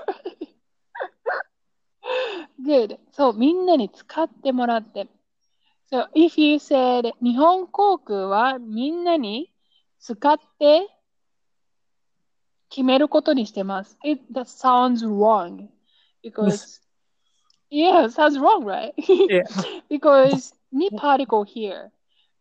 [2.66, 3.00] Good.
[3.12, 5.08] そう、みんなに使ってもらって。
[5.91, 9.51] So, if you said 日本航空はみんなに
[10.01, 10.87] 使って
[12.69, 13.97] 決めることにしてます。
[14.05, 15.69] It, that sounds wrong.
[16.23, 16.81] Because,
[17.71, 18.93] yeah, sounds wrong, right?
[19.29, 19.45] yeah.
[19.89, 21.91] because ni particle here,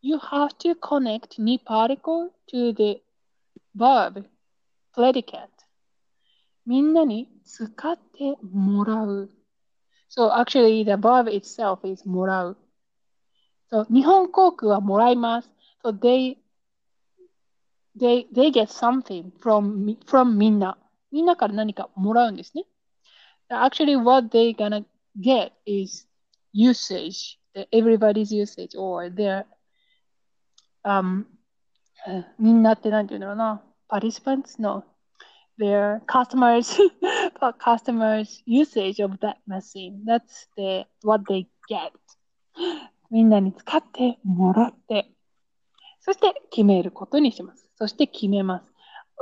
[0.01, 3.01] you have to connect ni particle to the
[3.75, 4.25] verb,
[4.93, 5.49] predicate.
[6.65, 9.29] みんなに使ってもらう。
[10.09, 12.57] So actually the verb itself is もらう。
[13.71, 15.51] So 日本航空はもらいます。
[15.83, 16.37] So they,
[17.97, 20.77] they, they get something from, from みんな。
[21.11, 22.65] みんなから何かもらうんですね。
[23.49, 24.85] Actually what they gonna
[25.19, 26.07] get is
[26.53, 27.39] usage,
[27.71, 29.45] everybody's usage or their,
[30.83, 31.25] um,
[32.39, 33.63] みんなって何て言うんだろうな。
[33.89, 34.61] participants?
[34.61, 34.83] No.
[35.57, 36.77] Their customers
[37.59, 40.03] customers usage of that machine.
[40.05, 41.93] That's the what they get.
[43.12, 45.06] みんなに使ってもらって、
[46.00, 47.68] そして決めることにします。
[47.76, 48.72] そして決めます。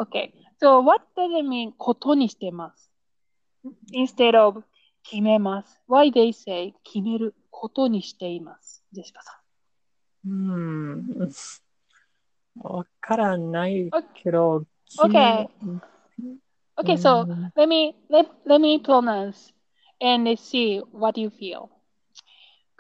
[0.01, 0.33] Okay.
[0.63, 2.89] So what does it mean ことにしてます
[3.93, 4.63] ?instead of
[5.03, 5.81] 決めます。
[5.89, 8.85] Why they say 決めることにしています。
[8.93, 9.33] ジェシカさ
[10.25, 10.31] ん。
[10.31, 11.33] うん。
[12.63, 14.65] わからないけど、
[14.99, 15.49] Okay.
[16.77, 17.27] Okay, so
[17.57, 19.53] let me let let me pronounce
[20.01, 21.71] and see what you feel.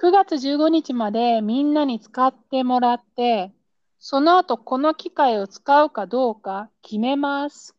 [0.03, 3.53] 9月15日までみんなに使ってもらって、
[3.99, 7.77] その後この機械を使うかどうか決めます。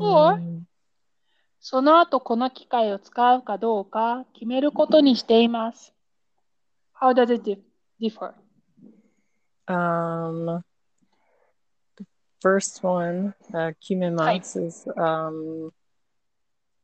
[0.00, 0.40] or
[1.60, 5.94] その後この機械を使うかどうか決めることにしています。
[7.00, 7.60] How does it
[8.00, 8.34] differ?
[9.68, 10.64] Um,
[11.96, 12.06] the
[12.40, 15.70] first one, uh, Kimematsu, is um,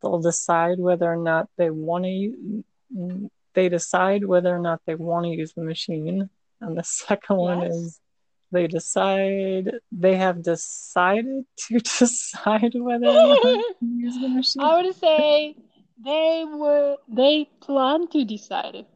[0.00, 2.64] they'll decide whether or not they want to.
[3.54, 6.28] they decide whether or not they want to use the machine.
[6.60, 7.48] And the second yes.
[7.48, 8.00] one is
[8.52, 14.62] they decide they have decided to decide whether or not use the machine.
[14.62, 15.56] I would say
[16.04, 18.86] they were they plan to decide.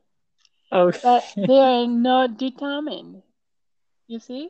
[0.70, 1.00] Okay.
[1.02, 3.22] But they are not determined.
[4.06, 4.48] You see?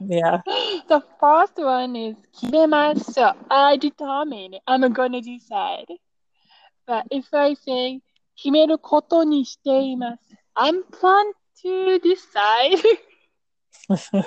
[0.00, 0.40] yeah.
[0.88, 3.34] the first one is kiremasu.
[3.50, 4.54] I determine.
[4.66, 5.86] I'm gonna decide.
[6.86, 8.00] But if I say
[8.35, 10.23] 決めることにしています
[10.55, 11.31] I'm plan
[11.63, 12.79] to decide.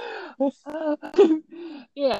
[1.95, 2.19] yeah.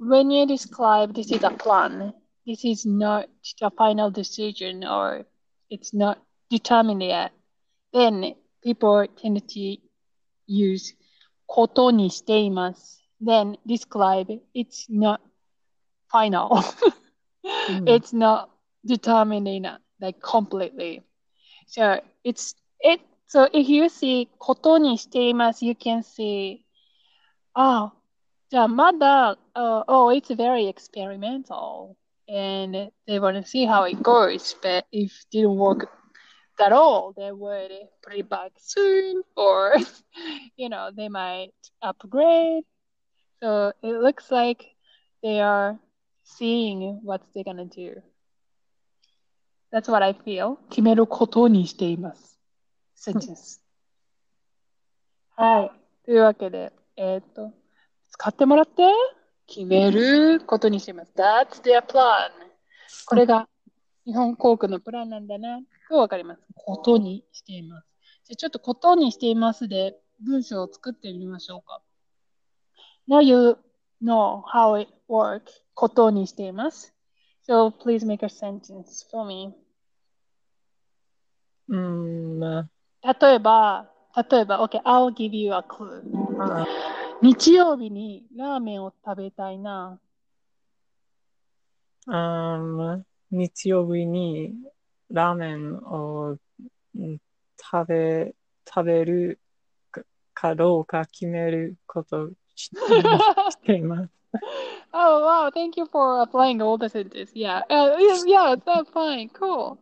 [0.00, 2.12] When you describe this is a plan,
[2.46, 3.28] this is not
[3.62, 5.24] a final decision or
[5.70, 6.18] it's not
[6.50, 7.32] determined yet,
[7.92, 9.76] then people tend to
[10.46, 10.94] use
[11.46, 13.04] ことにしています。
[13.24, 15.20] Then describe it's not
[16.10, 16.50] final.
[17.44, 17.84] mm.
[17.86, 18.50] It's not
[18.84, 19.66] determined
[20.00, 21.02] like completely.
[21.66, 26.60] So it's it so if you see ことにしています you can see
[27.54, 27.90] oh
[28.48, 31.96] じゃあまだ uh, oh it's very experimental
[32.28, 35.88] and they want to see how it goes but if it didn't work
[36.60, 37.70] at all, they would
[38.02, 39.74] put it back soon, or
[40.56, 42.64] you know, they might upgrade.
[43.42, 44.64] So it looks like
[45.22, 45.78] they are
[46.24, 48.02] seeing what they're gonna do.
[49.73, 50.57] That's what I feel.
[50.69, 52.39] 決めることにしています。
[52.95, 53.59] sentence.
[55.35, 55.71] はい。
[56.05, 57.51] というわけで、えっ、ー、と、
[58.11, 58.83] 使ってもらって
[59.47, 61.11] 決めることにしています。
[61.15, 62.29] That's their plan.
[63.07, 63.49] これが
[64.05, 65.59] 日本航空のプランなんだな
[65.89, 66.41] とわかります。
[66.53, 67.87] ことにしています。
[68.25, 71.81] じゃちょっとことにしていますで文章を作ってみましょうか。
[73.09, 73.57] Now you
[74.03, 75.41] know how it works
[75.73, 76.93] ことにしています。
[77.47, 79.62] So please make a sentence for me.
[81.69, 82.69] うーん、
[83.21, 83.89] 例えば、
[84.29, 86.03] 例えば、OK, I'll give you a clue.
[86.39, 86.65] あ
[87.21, 89.99] 日曜日にラーメンを食べたいな。
[92.07, 94.53] あー日曜日に
[95.09, 96.37] ラーメンを
[96.95, 97.17] うん
[97.57, 98.35] 食べ、
[98.67, 99.39] 食べる
[99.91, 100.01] か
[100.33, 104.09] かどうか決めることをししています。
[104.91, 107.31] Oh wow, thank you for applying all the sentences.
[107.33, 107.97] Yeah, uh,
[108.27, 109.77] yeah, that's fine, cool.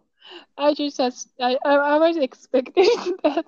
[0.55, 1.01] I just,
[1.39, 2.85] I, I, was expecting
[3.23, 3.45] that.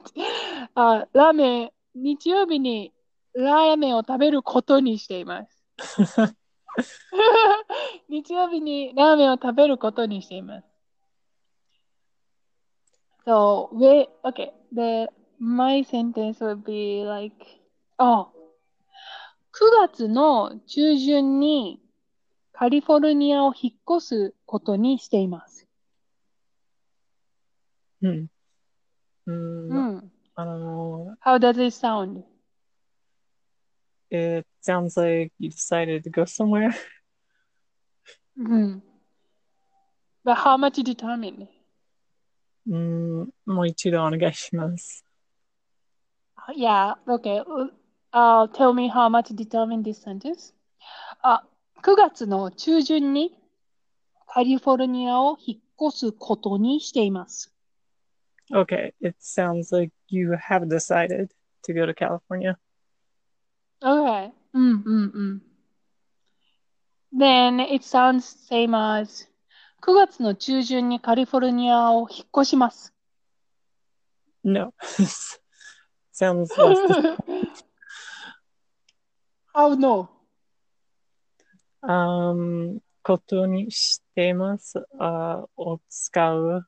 [0.76, 2.92] あ、ラーメン、日曜日に
[3.34, 5.64] ラーメンを食べることにしています。
[8.10, 10.68] 日曜日にラーメンを食べることにしています。
[13.26, 15.08] So, we, okay, the,
[15.40, 17.36] my sentence would be like,
[17.98, 18.28] oh,
[19.54, 21.80] 9月の中旬に
[22.52, 25.63] カリフォルニアを引っ越すことにしています。
[28.04, 28.28] うん。
[29.26, 30.12] うんうん。
[30.36, 32.24] あの、How does it sound?
[34.14, 36.72] it sounds like you decided to go somewhere.
[38.38, 38.84] うん。
[40.24, 41.48] But how much determined?
[42.68, 45.04] うん、もう一度お願いします。
[46.56, 47.44] Yeah, okay.
[48.12, 50.54] Uh, tell me how much determined this sentence.
[51.22, 51.44] あ、
[51.82, 53.38] 9月の中旬に
[54.28, 57.53] カリフォルニアを引っ越すことにしています。
[58.53, 61.31] Okay, it sounds like you have decided
[61.65, 62.57] to go to California.
[63.83, 64.33] Okay.
[64.55, 65.43] うんうんうん。
[67.17, 69.29] Then it sounds same as
[69.83, 72.93] 9月の中旬にカリフォルニアを引っ越します。
[74.45, 74.73] No.
[76.13, 77.17] sounds less.
[79.55, 80.09] How no?
[81.83, 84.85] um, ことにしています。
[84.99, 86.67] あを使う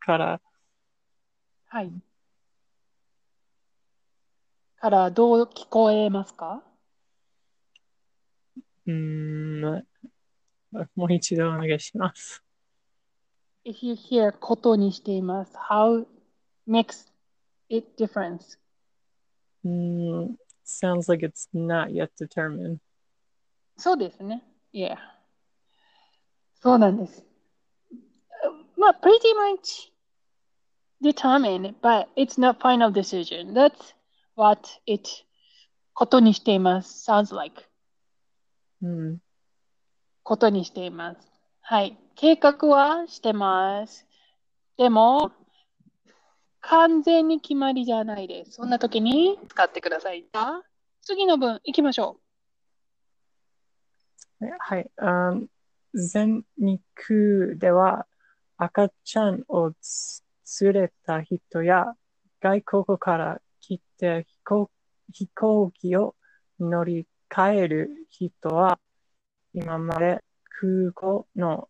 [0.00, 0.40] から、
[1.73, 1.91] はい。
[4.77, 6.61] からどう聞こえますか
[8.85, 9.61] うーん、
[10.95, 12.43] もう一度お願いします。
[13.65, 15.53] If you hear ことにしています。
[15.55, 16.05] How
[16.67, 17.11] makes
[17.69, 18.59] it difference?
[19.63, 22.77] うーん sounds like it's not yet determined.
[23.77, 24.43] そうですね。
[24.71, 24.97] Yeah.
[26.61, 27.25] そうなんです。
[28.77, 29.92] まあ、pretty much
[31.03, 33.53] determined, but it's not final decision.
[33.53, 33.93] That's
[34.35, 35.07] what it
[35.93, 37.09] ことにしています。
[37.09, 37.63] sounds like
[38.81, 39.19] うん、
[40.23, 41.19] ことにしています。
[41.61, 41.97] はい。
[42.15, 44.05] 計画はしてます。
[44.77, 45.31] でも、
[46.61, 48.53] 完全に決まりじゃないです。
[48.53, 50.25] そんな時に使ってください。
[51.01, 52.17] 次の文行きましょ
[54.59, 54.89] はい。
[54.97, 55.33] あ
[55.93, 58.07] 全日空では
[58.57, 60.23] 赤ちゃんをつ
[60.61, 61.93] 連れた人や
[62.41, 64.71] 外国から来て飛行
[65.11, 66.15] 飛行機を
[66.59, 68.79] 乗り換える人は
[69.53, 70.23] 今まで
[70.61, 71.69] 空港の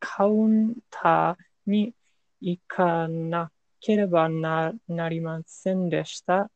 [0.00, 1.94] カウンターに
[2.40, 3.50] 行かな
[3.80, 6.50] ければななりませんでした。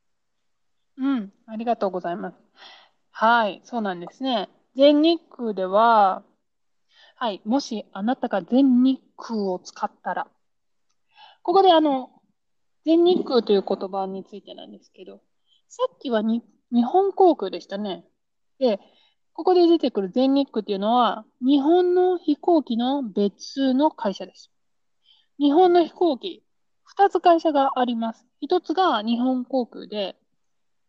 [0.99, 1.05] う。
[1.05, 1.33] うん。
[1.47, 2.37] ありがとうございます。
[3.11, 3.61] はい。
[3.65, 4.49] そうなんですね。
[4.77, 6.23] 全日空では、
[7.17, 7.41] はい。
[7.45, 10.29] もしあなたが全日空を使ったら、
[11.49, 12.11] ここであの、
[12.85, 15.23] 全日空という言葉についてなんですけど、
[15.67, 18.05] さっきはに日本航空でしたね。
[18.59, 18.79] で、
[19.33, 24.51] ここで出てくる全日空っていうのは、日本の飛行機の別の会社です。
[25.39, 26.45] 日本の飛行機、
[26.85, 28.27] 二つ会社があります。
[28.43, 30.17] 一つが日本航空で、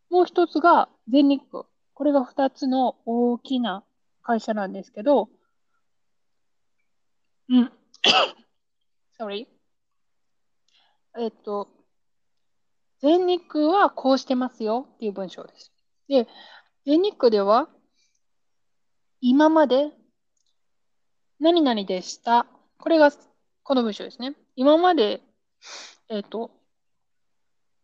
[0.09, 1.63] もう一つが全日空。
[1.93, 3.85] これが二つの大きな
[4.23, 5.29] 会社なんですけど、
[7.47, 7.71] うん。
[9.17, 9.58] sorry.
[11.19, 11.67] えっと、
[13.01, 15.71] 全日空はこうしてますよっていう文章です。
[16.07, 16.27] で、
[16.85, 17.67] 全日空では、
[19.21, 19.91] 今まで
[21.39, 22.45] 何々でした。
[22.77, 23.11] これが
[23.63, 24.33] この文章ですね。
[24.55, 25.21] 今まで、
[26.07, 26.51] えっと、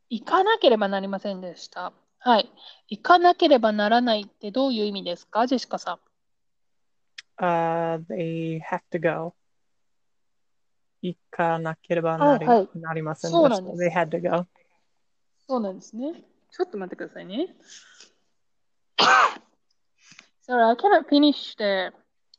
[0.10, 1.92] 行かなければなりませんでした。
[2.20, 2.50] はい。
[2.88, 5.46] 行かなければならないってどういう意味ですか？
[5.46, 6.00] ジェシカさん。
[7.44, 9.34] Uh, they have to go.
[11.08, 13.56] 行かなければなり,、はいはいなりませんでした。
[13.56, 14.46] そうなんです They had to go.
[15.48, 16.24] そうなんですね。
[16.52, 17.56] ちょっと待ってくださいね。
[20.48, 21.92] Sorry, I cannot finish the,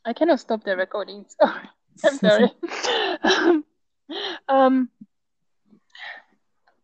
[0.04, 1.24] I cannot stop the recording.
[1.28, 1.68] Sorry.
[2.04, 2.52] I'm sorry.
[4.48, 4.88] um,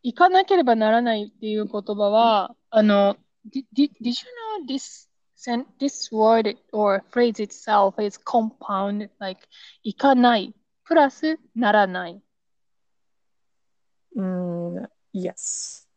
[0.02, 3.16] 行かなければならないっていう言葉は、あの、
[3.48, 4.12] did, did, did you
[4.60, 9.46] know this, sen- this word or phrase itself is compound, like
[9.84, 10.52] 行かない、
[10.91, 12.21] プラスならない。
[14.15, 15.87] Mm, yes.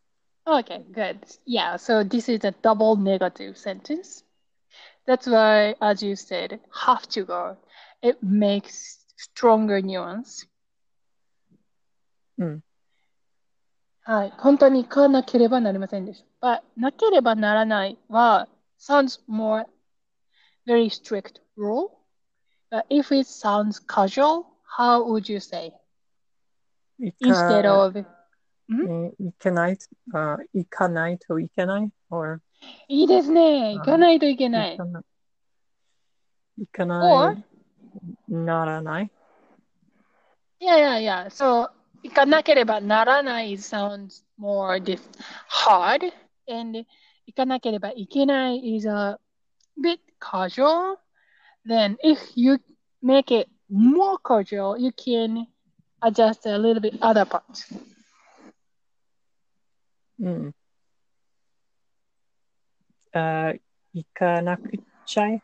[0.47, 1.19] Okay, good.
[1.47, 4.25] Yeah, so this is a double negative sentence.
[5.07, 7.57] That's why, as you said, have to go.
[8.03, 10.47] It makes stronger nuance.
[12.39, 12.63] うん。
[14.03, 14.33] はい。
[14.39, 16.47] 本当に行かなければなりませんでした。
[16.47, 18.49] But なければならないは
[18.79, 19.67] sounds more
[20.67, 21.91] very strict rule.
[22.71, 25.73] But if it sounds casual, how would you say?
[26.99, 29.79] 行 Instead か of え行けない、
[30.15, 32.41] あ行かないといけない or
[32.89, 33.75] いいですね。
[33.75, 34.85] 行かないといけない行か。
[34.85, 35.05] ない
[36.59, 37.45] 行か Or ない
[38.29, 39.11] ならない
[40.61, 41.31] Yeah, yeah, yeah.
[41.31, 41.71] So,
[42.03, 45.01] 行かなければならない sounds more dif
[45.49, 46.13] hard.
[46.47, 46.85] And
[47.27, 49.19] 行かなければいけない is a
[49.81, 50.99] bit casual.
[51.67, 52.61] Then, if you
[53.03, 55.47] make it more casual, you can
[56.03, 57.67] adjust a little bit other parts.
[60.21, 60.55] うん。
[63.13, 63.53] あ
[63.93, 64.71] 行かなく
[65.05, 65.43] ちゃい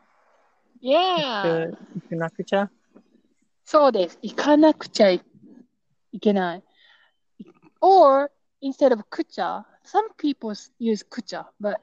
[0.82, 1.70] Yeah.
[1.94, 2.70] 行かなくちゃ
[3.64, 4.18] そうです。
[4.22, 5.22] 行かなくちゃい
[6.12, 6.62] いけない。
[7.80, 8.30] Or,
[8.62, 11.76] instead of くちゃ、some people use くちゃ、but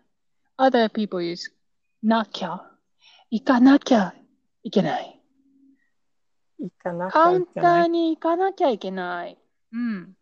[0.57, 1.51] other people use
[2.01, 2.61] なきゃ。
[3.29, 4.13] 行かなきゃ
[4.63, 5.16] いけない。
[6.60, 9.38] 行かなきカウンタゃいけないーに行かなきゃいけない。
[9.72, 10.14] うん。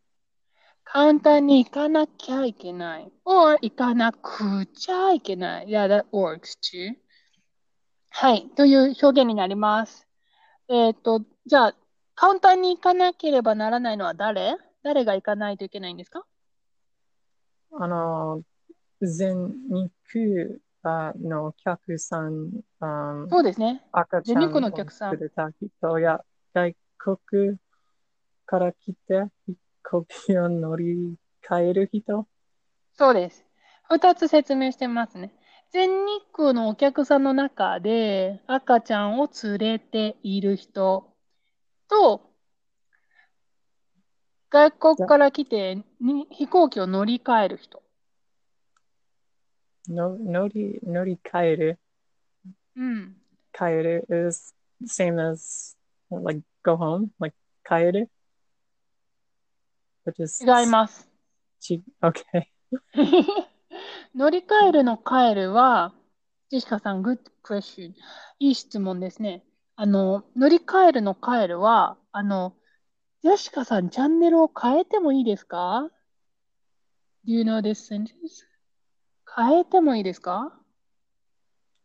[0.84, 3.11] カウンターに行かなきゃいけない。
[3.24, 5.66] or 行かなくちゃいけない。
[5.66, 6.95] Yeah, that works too.
[8.11, 8.49] はい。
[8.57, 10.07] という表現になります。
[10.68, 11.74] えっと、じゃあ、
[12.14, 14.57] カウンターに行かなければならないのは誰？
[14.82, 16.24] 誰が行かないといけないんですか？
[17.72, 18.43] あの、
[19.03, 22.53] 全肉あのお客さん、
[22.87, 23.82] あそうですね。
[23.93, 26.20] 赤ちゃん全日空のお客さんを連れた人や
[26.55, 27.59] 外国
[28.47, 31.16] から来て飛行機を乗り
[31.49, 32.26] 換える人
[32.95, 33.45] そうです。
[33.89, 35.32] 二つ説明してますね。
[35.72, 41.12] 全日空のお客さんの中で赤ちゃんを連れている人
[41.89, 42.30] と、
[44.51, 47.82] 外国から来てに飛行機を乗り換える人。
[49.89, 51.78] の乗り乗り換える？
[52.77, 53.16] うん。
[53.53, 54.55] 帰る is
[54.87, 55.77] same as
[56.11, 58.11] like go home like 帰る
[60.07, 61.09] which is 違います。
[61.59, 62.45] ち okay
[64.14, 65.95] 乗り換えるの帰るは、
[66.49, 67.93] ジェシカさん、good question。
[68.39, 69.45] いい質問ですね。
[69.74, 72.55] あの、乗り換えるの帰るは、あの、
[73.22, 75.91] ジェシカさん、チャンネルを変えてもいいですか
[77.27, 78.09] ?Do you know this sentence?
[79.35, 80.59] 変えてもいいですか？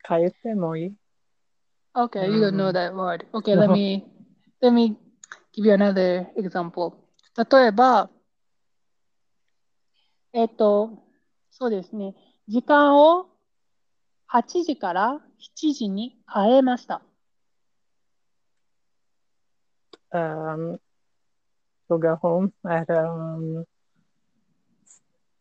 [0.04, 0.94] 帰ってもいい
[1.94, 3.26] Okay, you don't know うん that word.
[3.34, 4.06] Okay, let me,
[4.62, 4.98] let me
[5.54, 6.94] give you another example.
[7.36, 8.10] 例えば、
[10.34, 11.04] えっと、
[11.50, 12.16] そうですね。
[12.48, 13.28] 時間を
[14.32, 15.22] 8時から
[15.58, 17.02] 7時に変えました。
[20.14, 20.78] um
[21.90, 23.66] we'll go home at um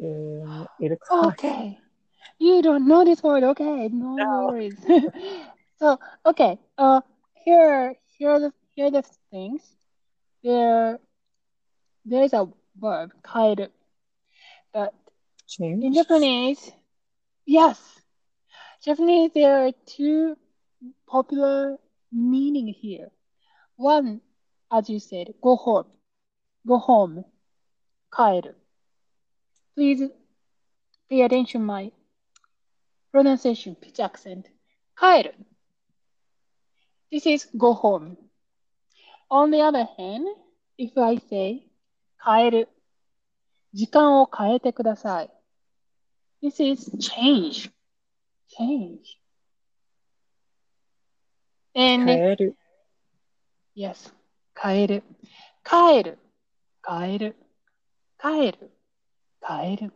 [0.00, 1.79] um, eight o'clock Okay.
[2.40, 3.88] You don't know this word, okay?
[3.92, 4.46] No, no.
[4.48, 4.74] worries.
[5.78, 7.02] so okay, uh,
[7.44, 9.60] here here are the here are the things.
[10.42, 10.98] There
[12.06, 12.48] there is a
[12.80, 13.68] verb kaeru,
[14.72, 14.94] but
[15.46, 15.84] Change.
[15.84, 16.72] in Japanese,
[17.44, 17.78] yes,
[18.82, 20.34] Japanese there are two
[21.06, 21.76] popular
[22.10, 23.10] meaning here.
[23.76, 24.22] One,
[24.72, 25.88] as you said, go home,
[26.66, 27.22] go home,
[28.10, 28.54] kaeru.
[29.74, 30.08] Please
[31.10, 31.92] pay attention my
[33.12, 34.44] pronunciation, pitch accent.
[34.96, 35.34] 帰る.
[37.10, 38.16] This is go home.
[39.30, 40.26] On the other hand,
[40.78, 41.68] if I say
[42.24, 42.68] 変える、
[43.72, 45.30] 時間を変えてください。
[46.42, 47.70] This is change.
[48.48, 49.00] Change.
[51.74, 52.56] 帰 And る
[53.76, 54.12] yes,
[54.54, 55.02] 変える。
[55.64, 56.18] 帰る。
[56.86, 57.36] 変える。
[58.18, 58.70] 帰る。
[59.40, 59.92] 変える。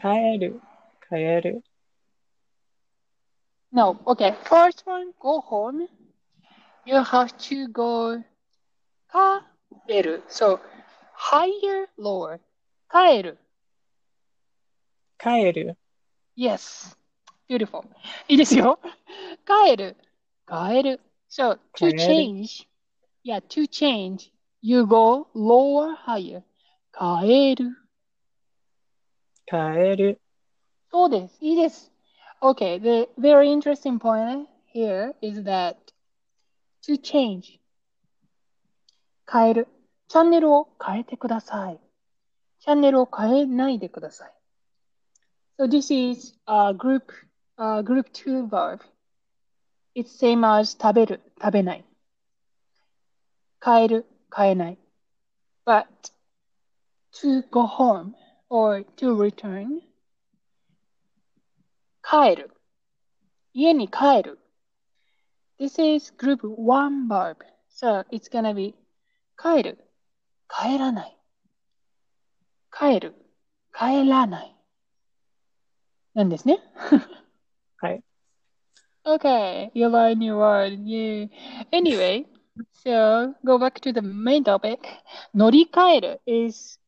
[0.00, 0.60] 帰る
[1.12, 1.62] 帰る
[3.70, 4.34] No, okay.
[4.44, 5.88] First one, go home.
[6.86, 8.22] You have to go
[9.86, 10.22] 帰る。
[10.28, 10.58] So,
[11.14, 12.40] higher, lower.
[12.90, 13.38] 帰る。
[15.18, 15.76] 帰る
[16.34, 16.96] Yes.
[17.46, 17.84] Beautiful.
[18.28, 18.78] いいですよ。
[19.46, 19.96] 帰る。
[20.46, 21.00] 帰る。
[21.28, 22.66] So, to change.
[23.22, 24.32] Yeah, to change.
[24.62, 26.42] You go lower, higher.
[26.92, 27.76] 帰る。
[29.44, 30.21] 帰る
[30.92, 31.38] そうです。
[31.40, 31.90] いいです。
[32.42, 35.76] Okay, the very interesting point here is that
[36.82, 37.58] to change
[39.26, 39.68] 変える。
[40.08, 41.80] チャンネルを変えてください。
[42.60, 44.32] チャンネルを変えないでください。
[45.58, 47.04] So this is a group,
[47.56, 48.80] uh, group 2 verb.
[49.94, 51.84] It's same as 食べる、食べない。
[53.64, 54.78] 変える、変えない。
[55.64, 55.86] But
[57.12, 58.12] to go home
[58.50, 59.80] or to return
[62.12, 62.50] 帰る。
[63.54, 64.38] 家に帰る。
[65.58, 67.38] This is group 1 verb.
[67.70, 68.74] So it's gonna be
[69.38, 69.78] 帰る。
[70.46, 71.16] 帰らない。
[72.70, 73.14] 帰る。
[73.72, 74.54] 帰らない。
[76.12, 76.60] なんですね。
[77.80, 78.04] はい。
[79.06, 80.84] Okay, you learn new word.
[80.84, 81.30] Yeah.
[81.72, 82.26] Anyway,
[82.74, 84.80] so go back to the main topic.
[85.34, 86.78] 乗り換える is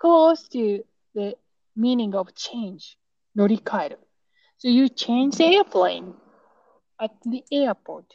[0.00, 0.84] close to
[1.16, 1.36] the
[1.76, 2.96] meaning of change.
[3.34, 4.07] 乗り換える。
[4.58, 6.14] So you change the airplane
[7.00, 8.06] at the airport.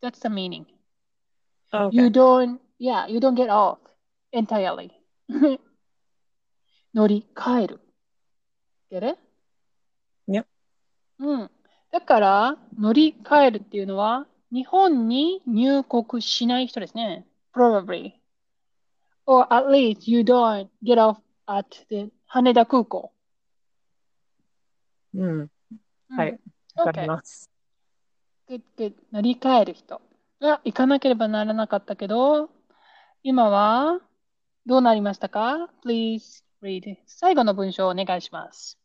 [0.00, 0.66] That's the meaning.
[1.72, 1.96] Okay.
[1.96, 3.78] You don't, yeah, you don't get off
[4.32, 4.90] entirely.
[6.94, 7.80] 乗り換える。
[8.90, 9.18] Get it?
[10.28, 10.44] Yep.
[11.20, 11.50] うん。
[11.92, 17.26] だから、乗り換えるっていうのは、日本に入国しない人ですね。
[17.54, 18.12] Probably.
[19.26, 23.12] Or at least you don't get off at the 羽田空港。
[25.14, 25.50] うん。
[26.10, 26.38] うんはい。
[26.76, 27.50] わかり.ます。
[28.48, 28.94] Good, good.
[29.12, 30.00] 乗り換える人
[30.40, 32.50] が行かなければならなかったけど、
[33.22, 34.00] 今は
[34.66, 36.96] どうなりましたか ?Please read.
[37.06, 38.78] 最後の文章をお願いします。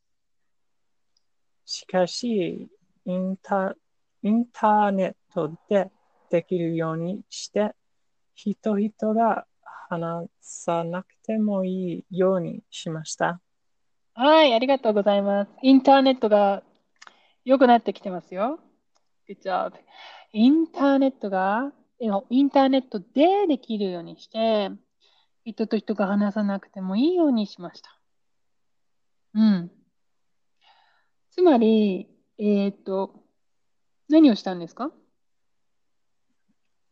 [1.65, 2.69] しかし、
[3.05, 3.75] インタ
[4.21, 5.89] インターネットで
[6.29, 7.73] できるようにして、
[8.35, 9.45] 人々が
[9.89, 13.39] 話さなくてもいいようにしました。
[14.13, 15.51] はい、ありがとうございます。
[15.61, 16.61] インターネットが
[17.45, 18.59] 良くなってきてますよ。
[19.29, 19.73] Good job.
[20.33, 24.71] インターネットが、えインターネットでできるようにして、
[25.45, 27.99] 人と人が話さなくてもいいようにしました。
[29.35, 29.71] うん。
[31.29, 33.23] つまり、えっと、
[34.09, 34.91] 何をしたんですか？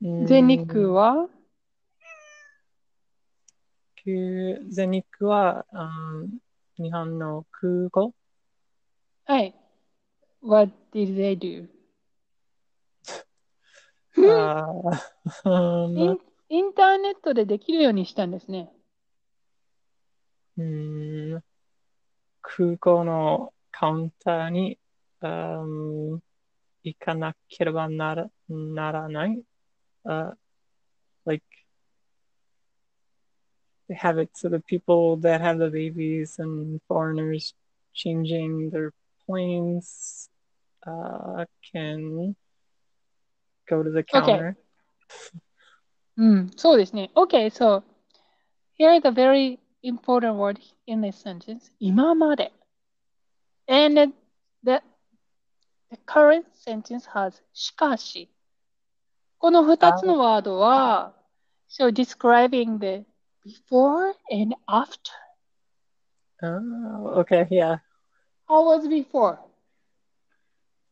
[0.01, 1.16] 全日空は？
[1.16, 1.30] は
[4.70, 6.38] 全日空は、うん
[6.78, 8.14] 日本の空港？
[9.26, 9.56] はい。
[10.44, 11.70] What did they do?
[14.16, 16.18] あーうんイン、
[16.50, 18.70] インターネットでできるようにしたんですね。
[20.58, 21.44] うん
[22.41, 24.78] 空港のカウンターに、
[25.22, 26.20] うん
[26.84, 29.41] 行かなければならならない。
[30.06, 30.34] Uh,
[31.26, 31.41] like,
[33.88, 37.56] they have it so the people that have the babies and foreigners
[37.94, 38.91] changing their
[39.26, 40.30] planes
[40.87, 42.35] uh, can
[43.68, 44.57] go to the counter.
[46.16, 47.11] うん、そうですね。
[47.14, 47.83] Okay, so
[48.79, 51.72] here is a very important word in this sentence.
[51.79, 52.53] 今まで。
[53.68, 54.12] And
[54.64, 54.83] the,
[55.91, 58.29] the current sentence has しかし。
[59.39, 61.14] この二つのワードは、
[61.68, 63.07] so describing the
[63.45, 65.12] before and after.
[66.43, 67.79] Oh, okay, yeah.
[68.49, 69.39] How was before?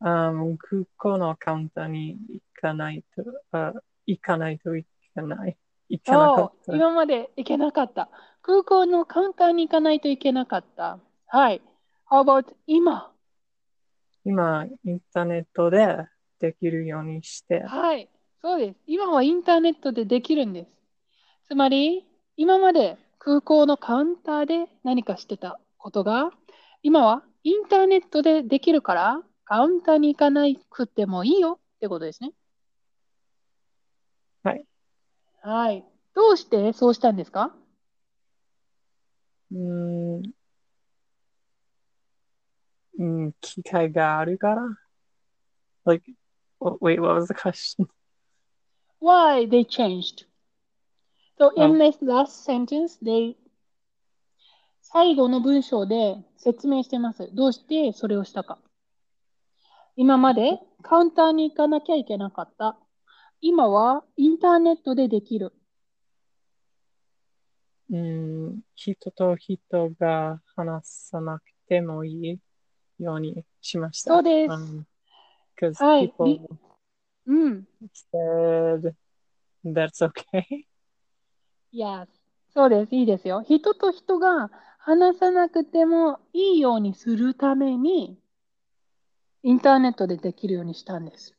[0.04, 3.22] Um, 空港のカウンターに行かないと、
[3.52, 3.72] あ
[4.06, 4.84] 行かないとい
[5.14, 5.56] けない。
[5.88, 6.74] 行かなかった。
[6.74, 8.08] 今まで行けなかった。
[8.42, 10.98] 空港のカウンターに行かないといけなかった。
[11.26, 11.62] はい。
[12.10, 13.12] How about 今？
[14.24, 16.08] 今、インターネットで
[16.40, 18.08] できるようにして、はい。
[18.40, 18.78] そうです。
[18.88, 20.70] 今はインターネットでできるんです。
[21.48, 22.04] つまり、
[22.36, 26.30] 今まで空港のカウンターで何かしてたことが、
[26.82, 29.22] 今はインターネットでできるから、
[29.52, 32.32] カウンターに行かなくてもいいよってことですね。
[34.42, 34.64] はい。
[35.42, 35.84] はい。
[36.14, 36.72] どうして？
[36.72, 37.54] そうしたんですか？
[39.50, 40.22] うーん、
[42.98, 44.62] うん、機会があるから。
[45.84, 46.10] Like,
[46.58, 47.86] wait, what was the question?
[49.02, 50.24] why they changed?
[51.38, 51.78] So in Oh.
[51.78, 53.36] this last sentence, they
[54.80, 57.28] 最後の文章で説明してます。
[57.34, 58.58] どうしてそれをしたか。
[59.96, 62.78] 今までカウンターに行かなきゃいけなかった。
[63.40, 65.52] 今はインターネットでできる。
[67.90, 72.38] うん、人と人が話さなくてもい
[72.98, 74.14] いようにしました。
[74.14, 74.84] そうです Um,
[75.84, 76.12] はい
[77.26, 77.68] うん。
[78.12, 78.94] said
[79.64, 80.64] that's okay.
[81.70, 82.08] いや、
[82.52, 82.94] そうです。
[82.94, 83.42] いいですよ。
[83.42, 88.18] 人と人が話さなくてもいいようにするために、
[89.44, 91.34] インターネットでできるようにしたんです。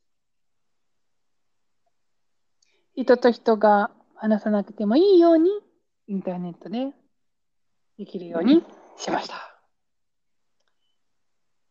[2.95, 5.49] 人と人が話さなくてもいいように、
[6.08, 6.91] インターネットで
[7.97, 8.64] できるように
[8.97, 9.36] しました。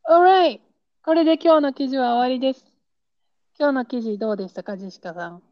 [0.09, 0.61] Alright!
[1.05, 2.64] これで今日の記事は終わりです。
[3.59, 5.43] 今日の記事どうでしたか、ジェシカさん？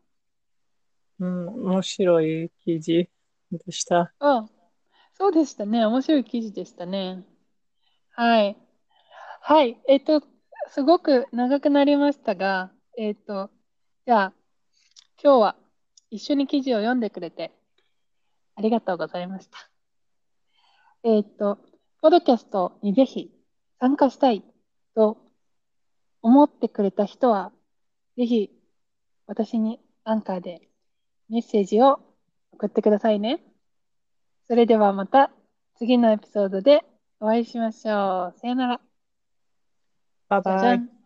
[1.20, 3.08] うん、面白い記事
[3.52, 4.12] でした。
[4.18, 4.46] あ
[5.18, 5.84] そうでしたね。
[5.84, 7.22] 面白い記事でしたね。
[8.12, 8.56] はい。
[9.42, 9.78] はい。
[9.86, 10.22] えっと、
[10.72, 13.50] すごく長くなりましたが、えっと、
[14.06, 14.32] じゃあ、
[15.20, 15.56] 今日は
[16.10, 17.50] 一緒に記事を読んでくれて
[18.54, 19.68] ありがとうございました。
[21.02, 21.58] えっと、
[22.00, 23.32] ポドキャストにぜひ
[23.80, 24.44] 参加したい
[24.94, 25.18] と
[26.22, 27.50] 思ってくれた人は、
[28.16, 28.50] ぜひ
[29.26, 30.68] 私にアンカーで
[31.28, 31.98] メッセージを
[32.52, 33.42] 送ってくださいね。
[34.46, 35.32] それではまた
[35.78, 36.84] 次のエピソードで
[37.18, 38.38] お会いしましょう。
[38.38, 38.89] さよなら。
[40.30, 40.99] バイバイ。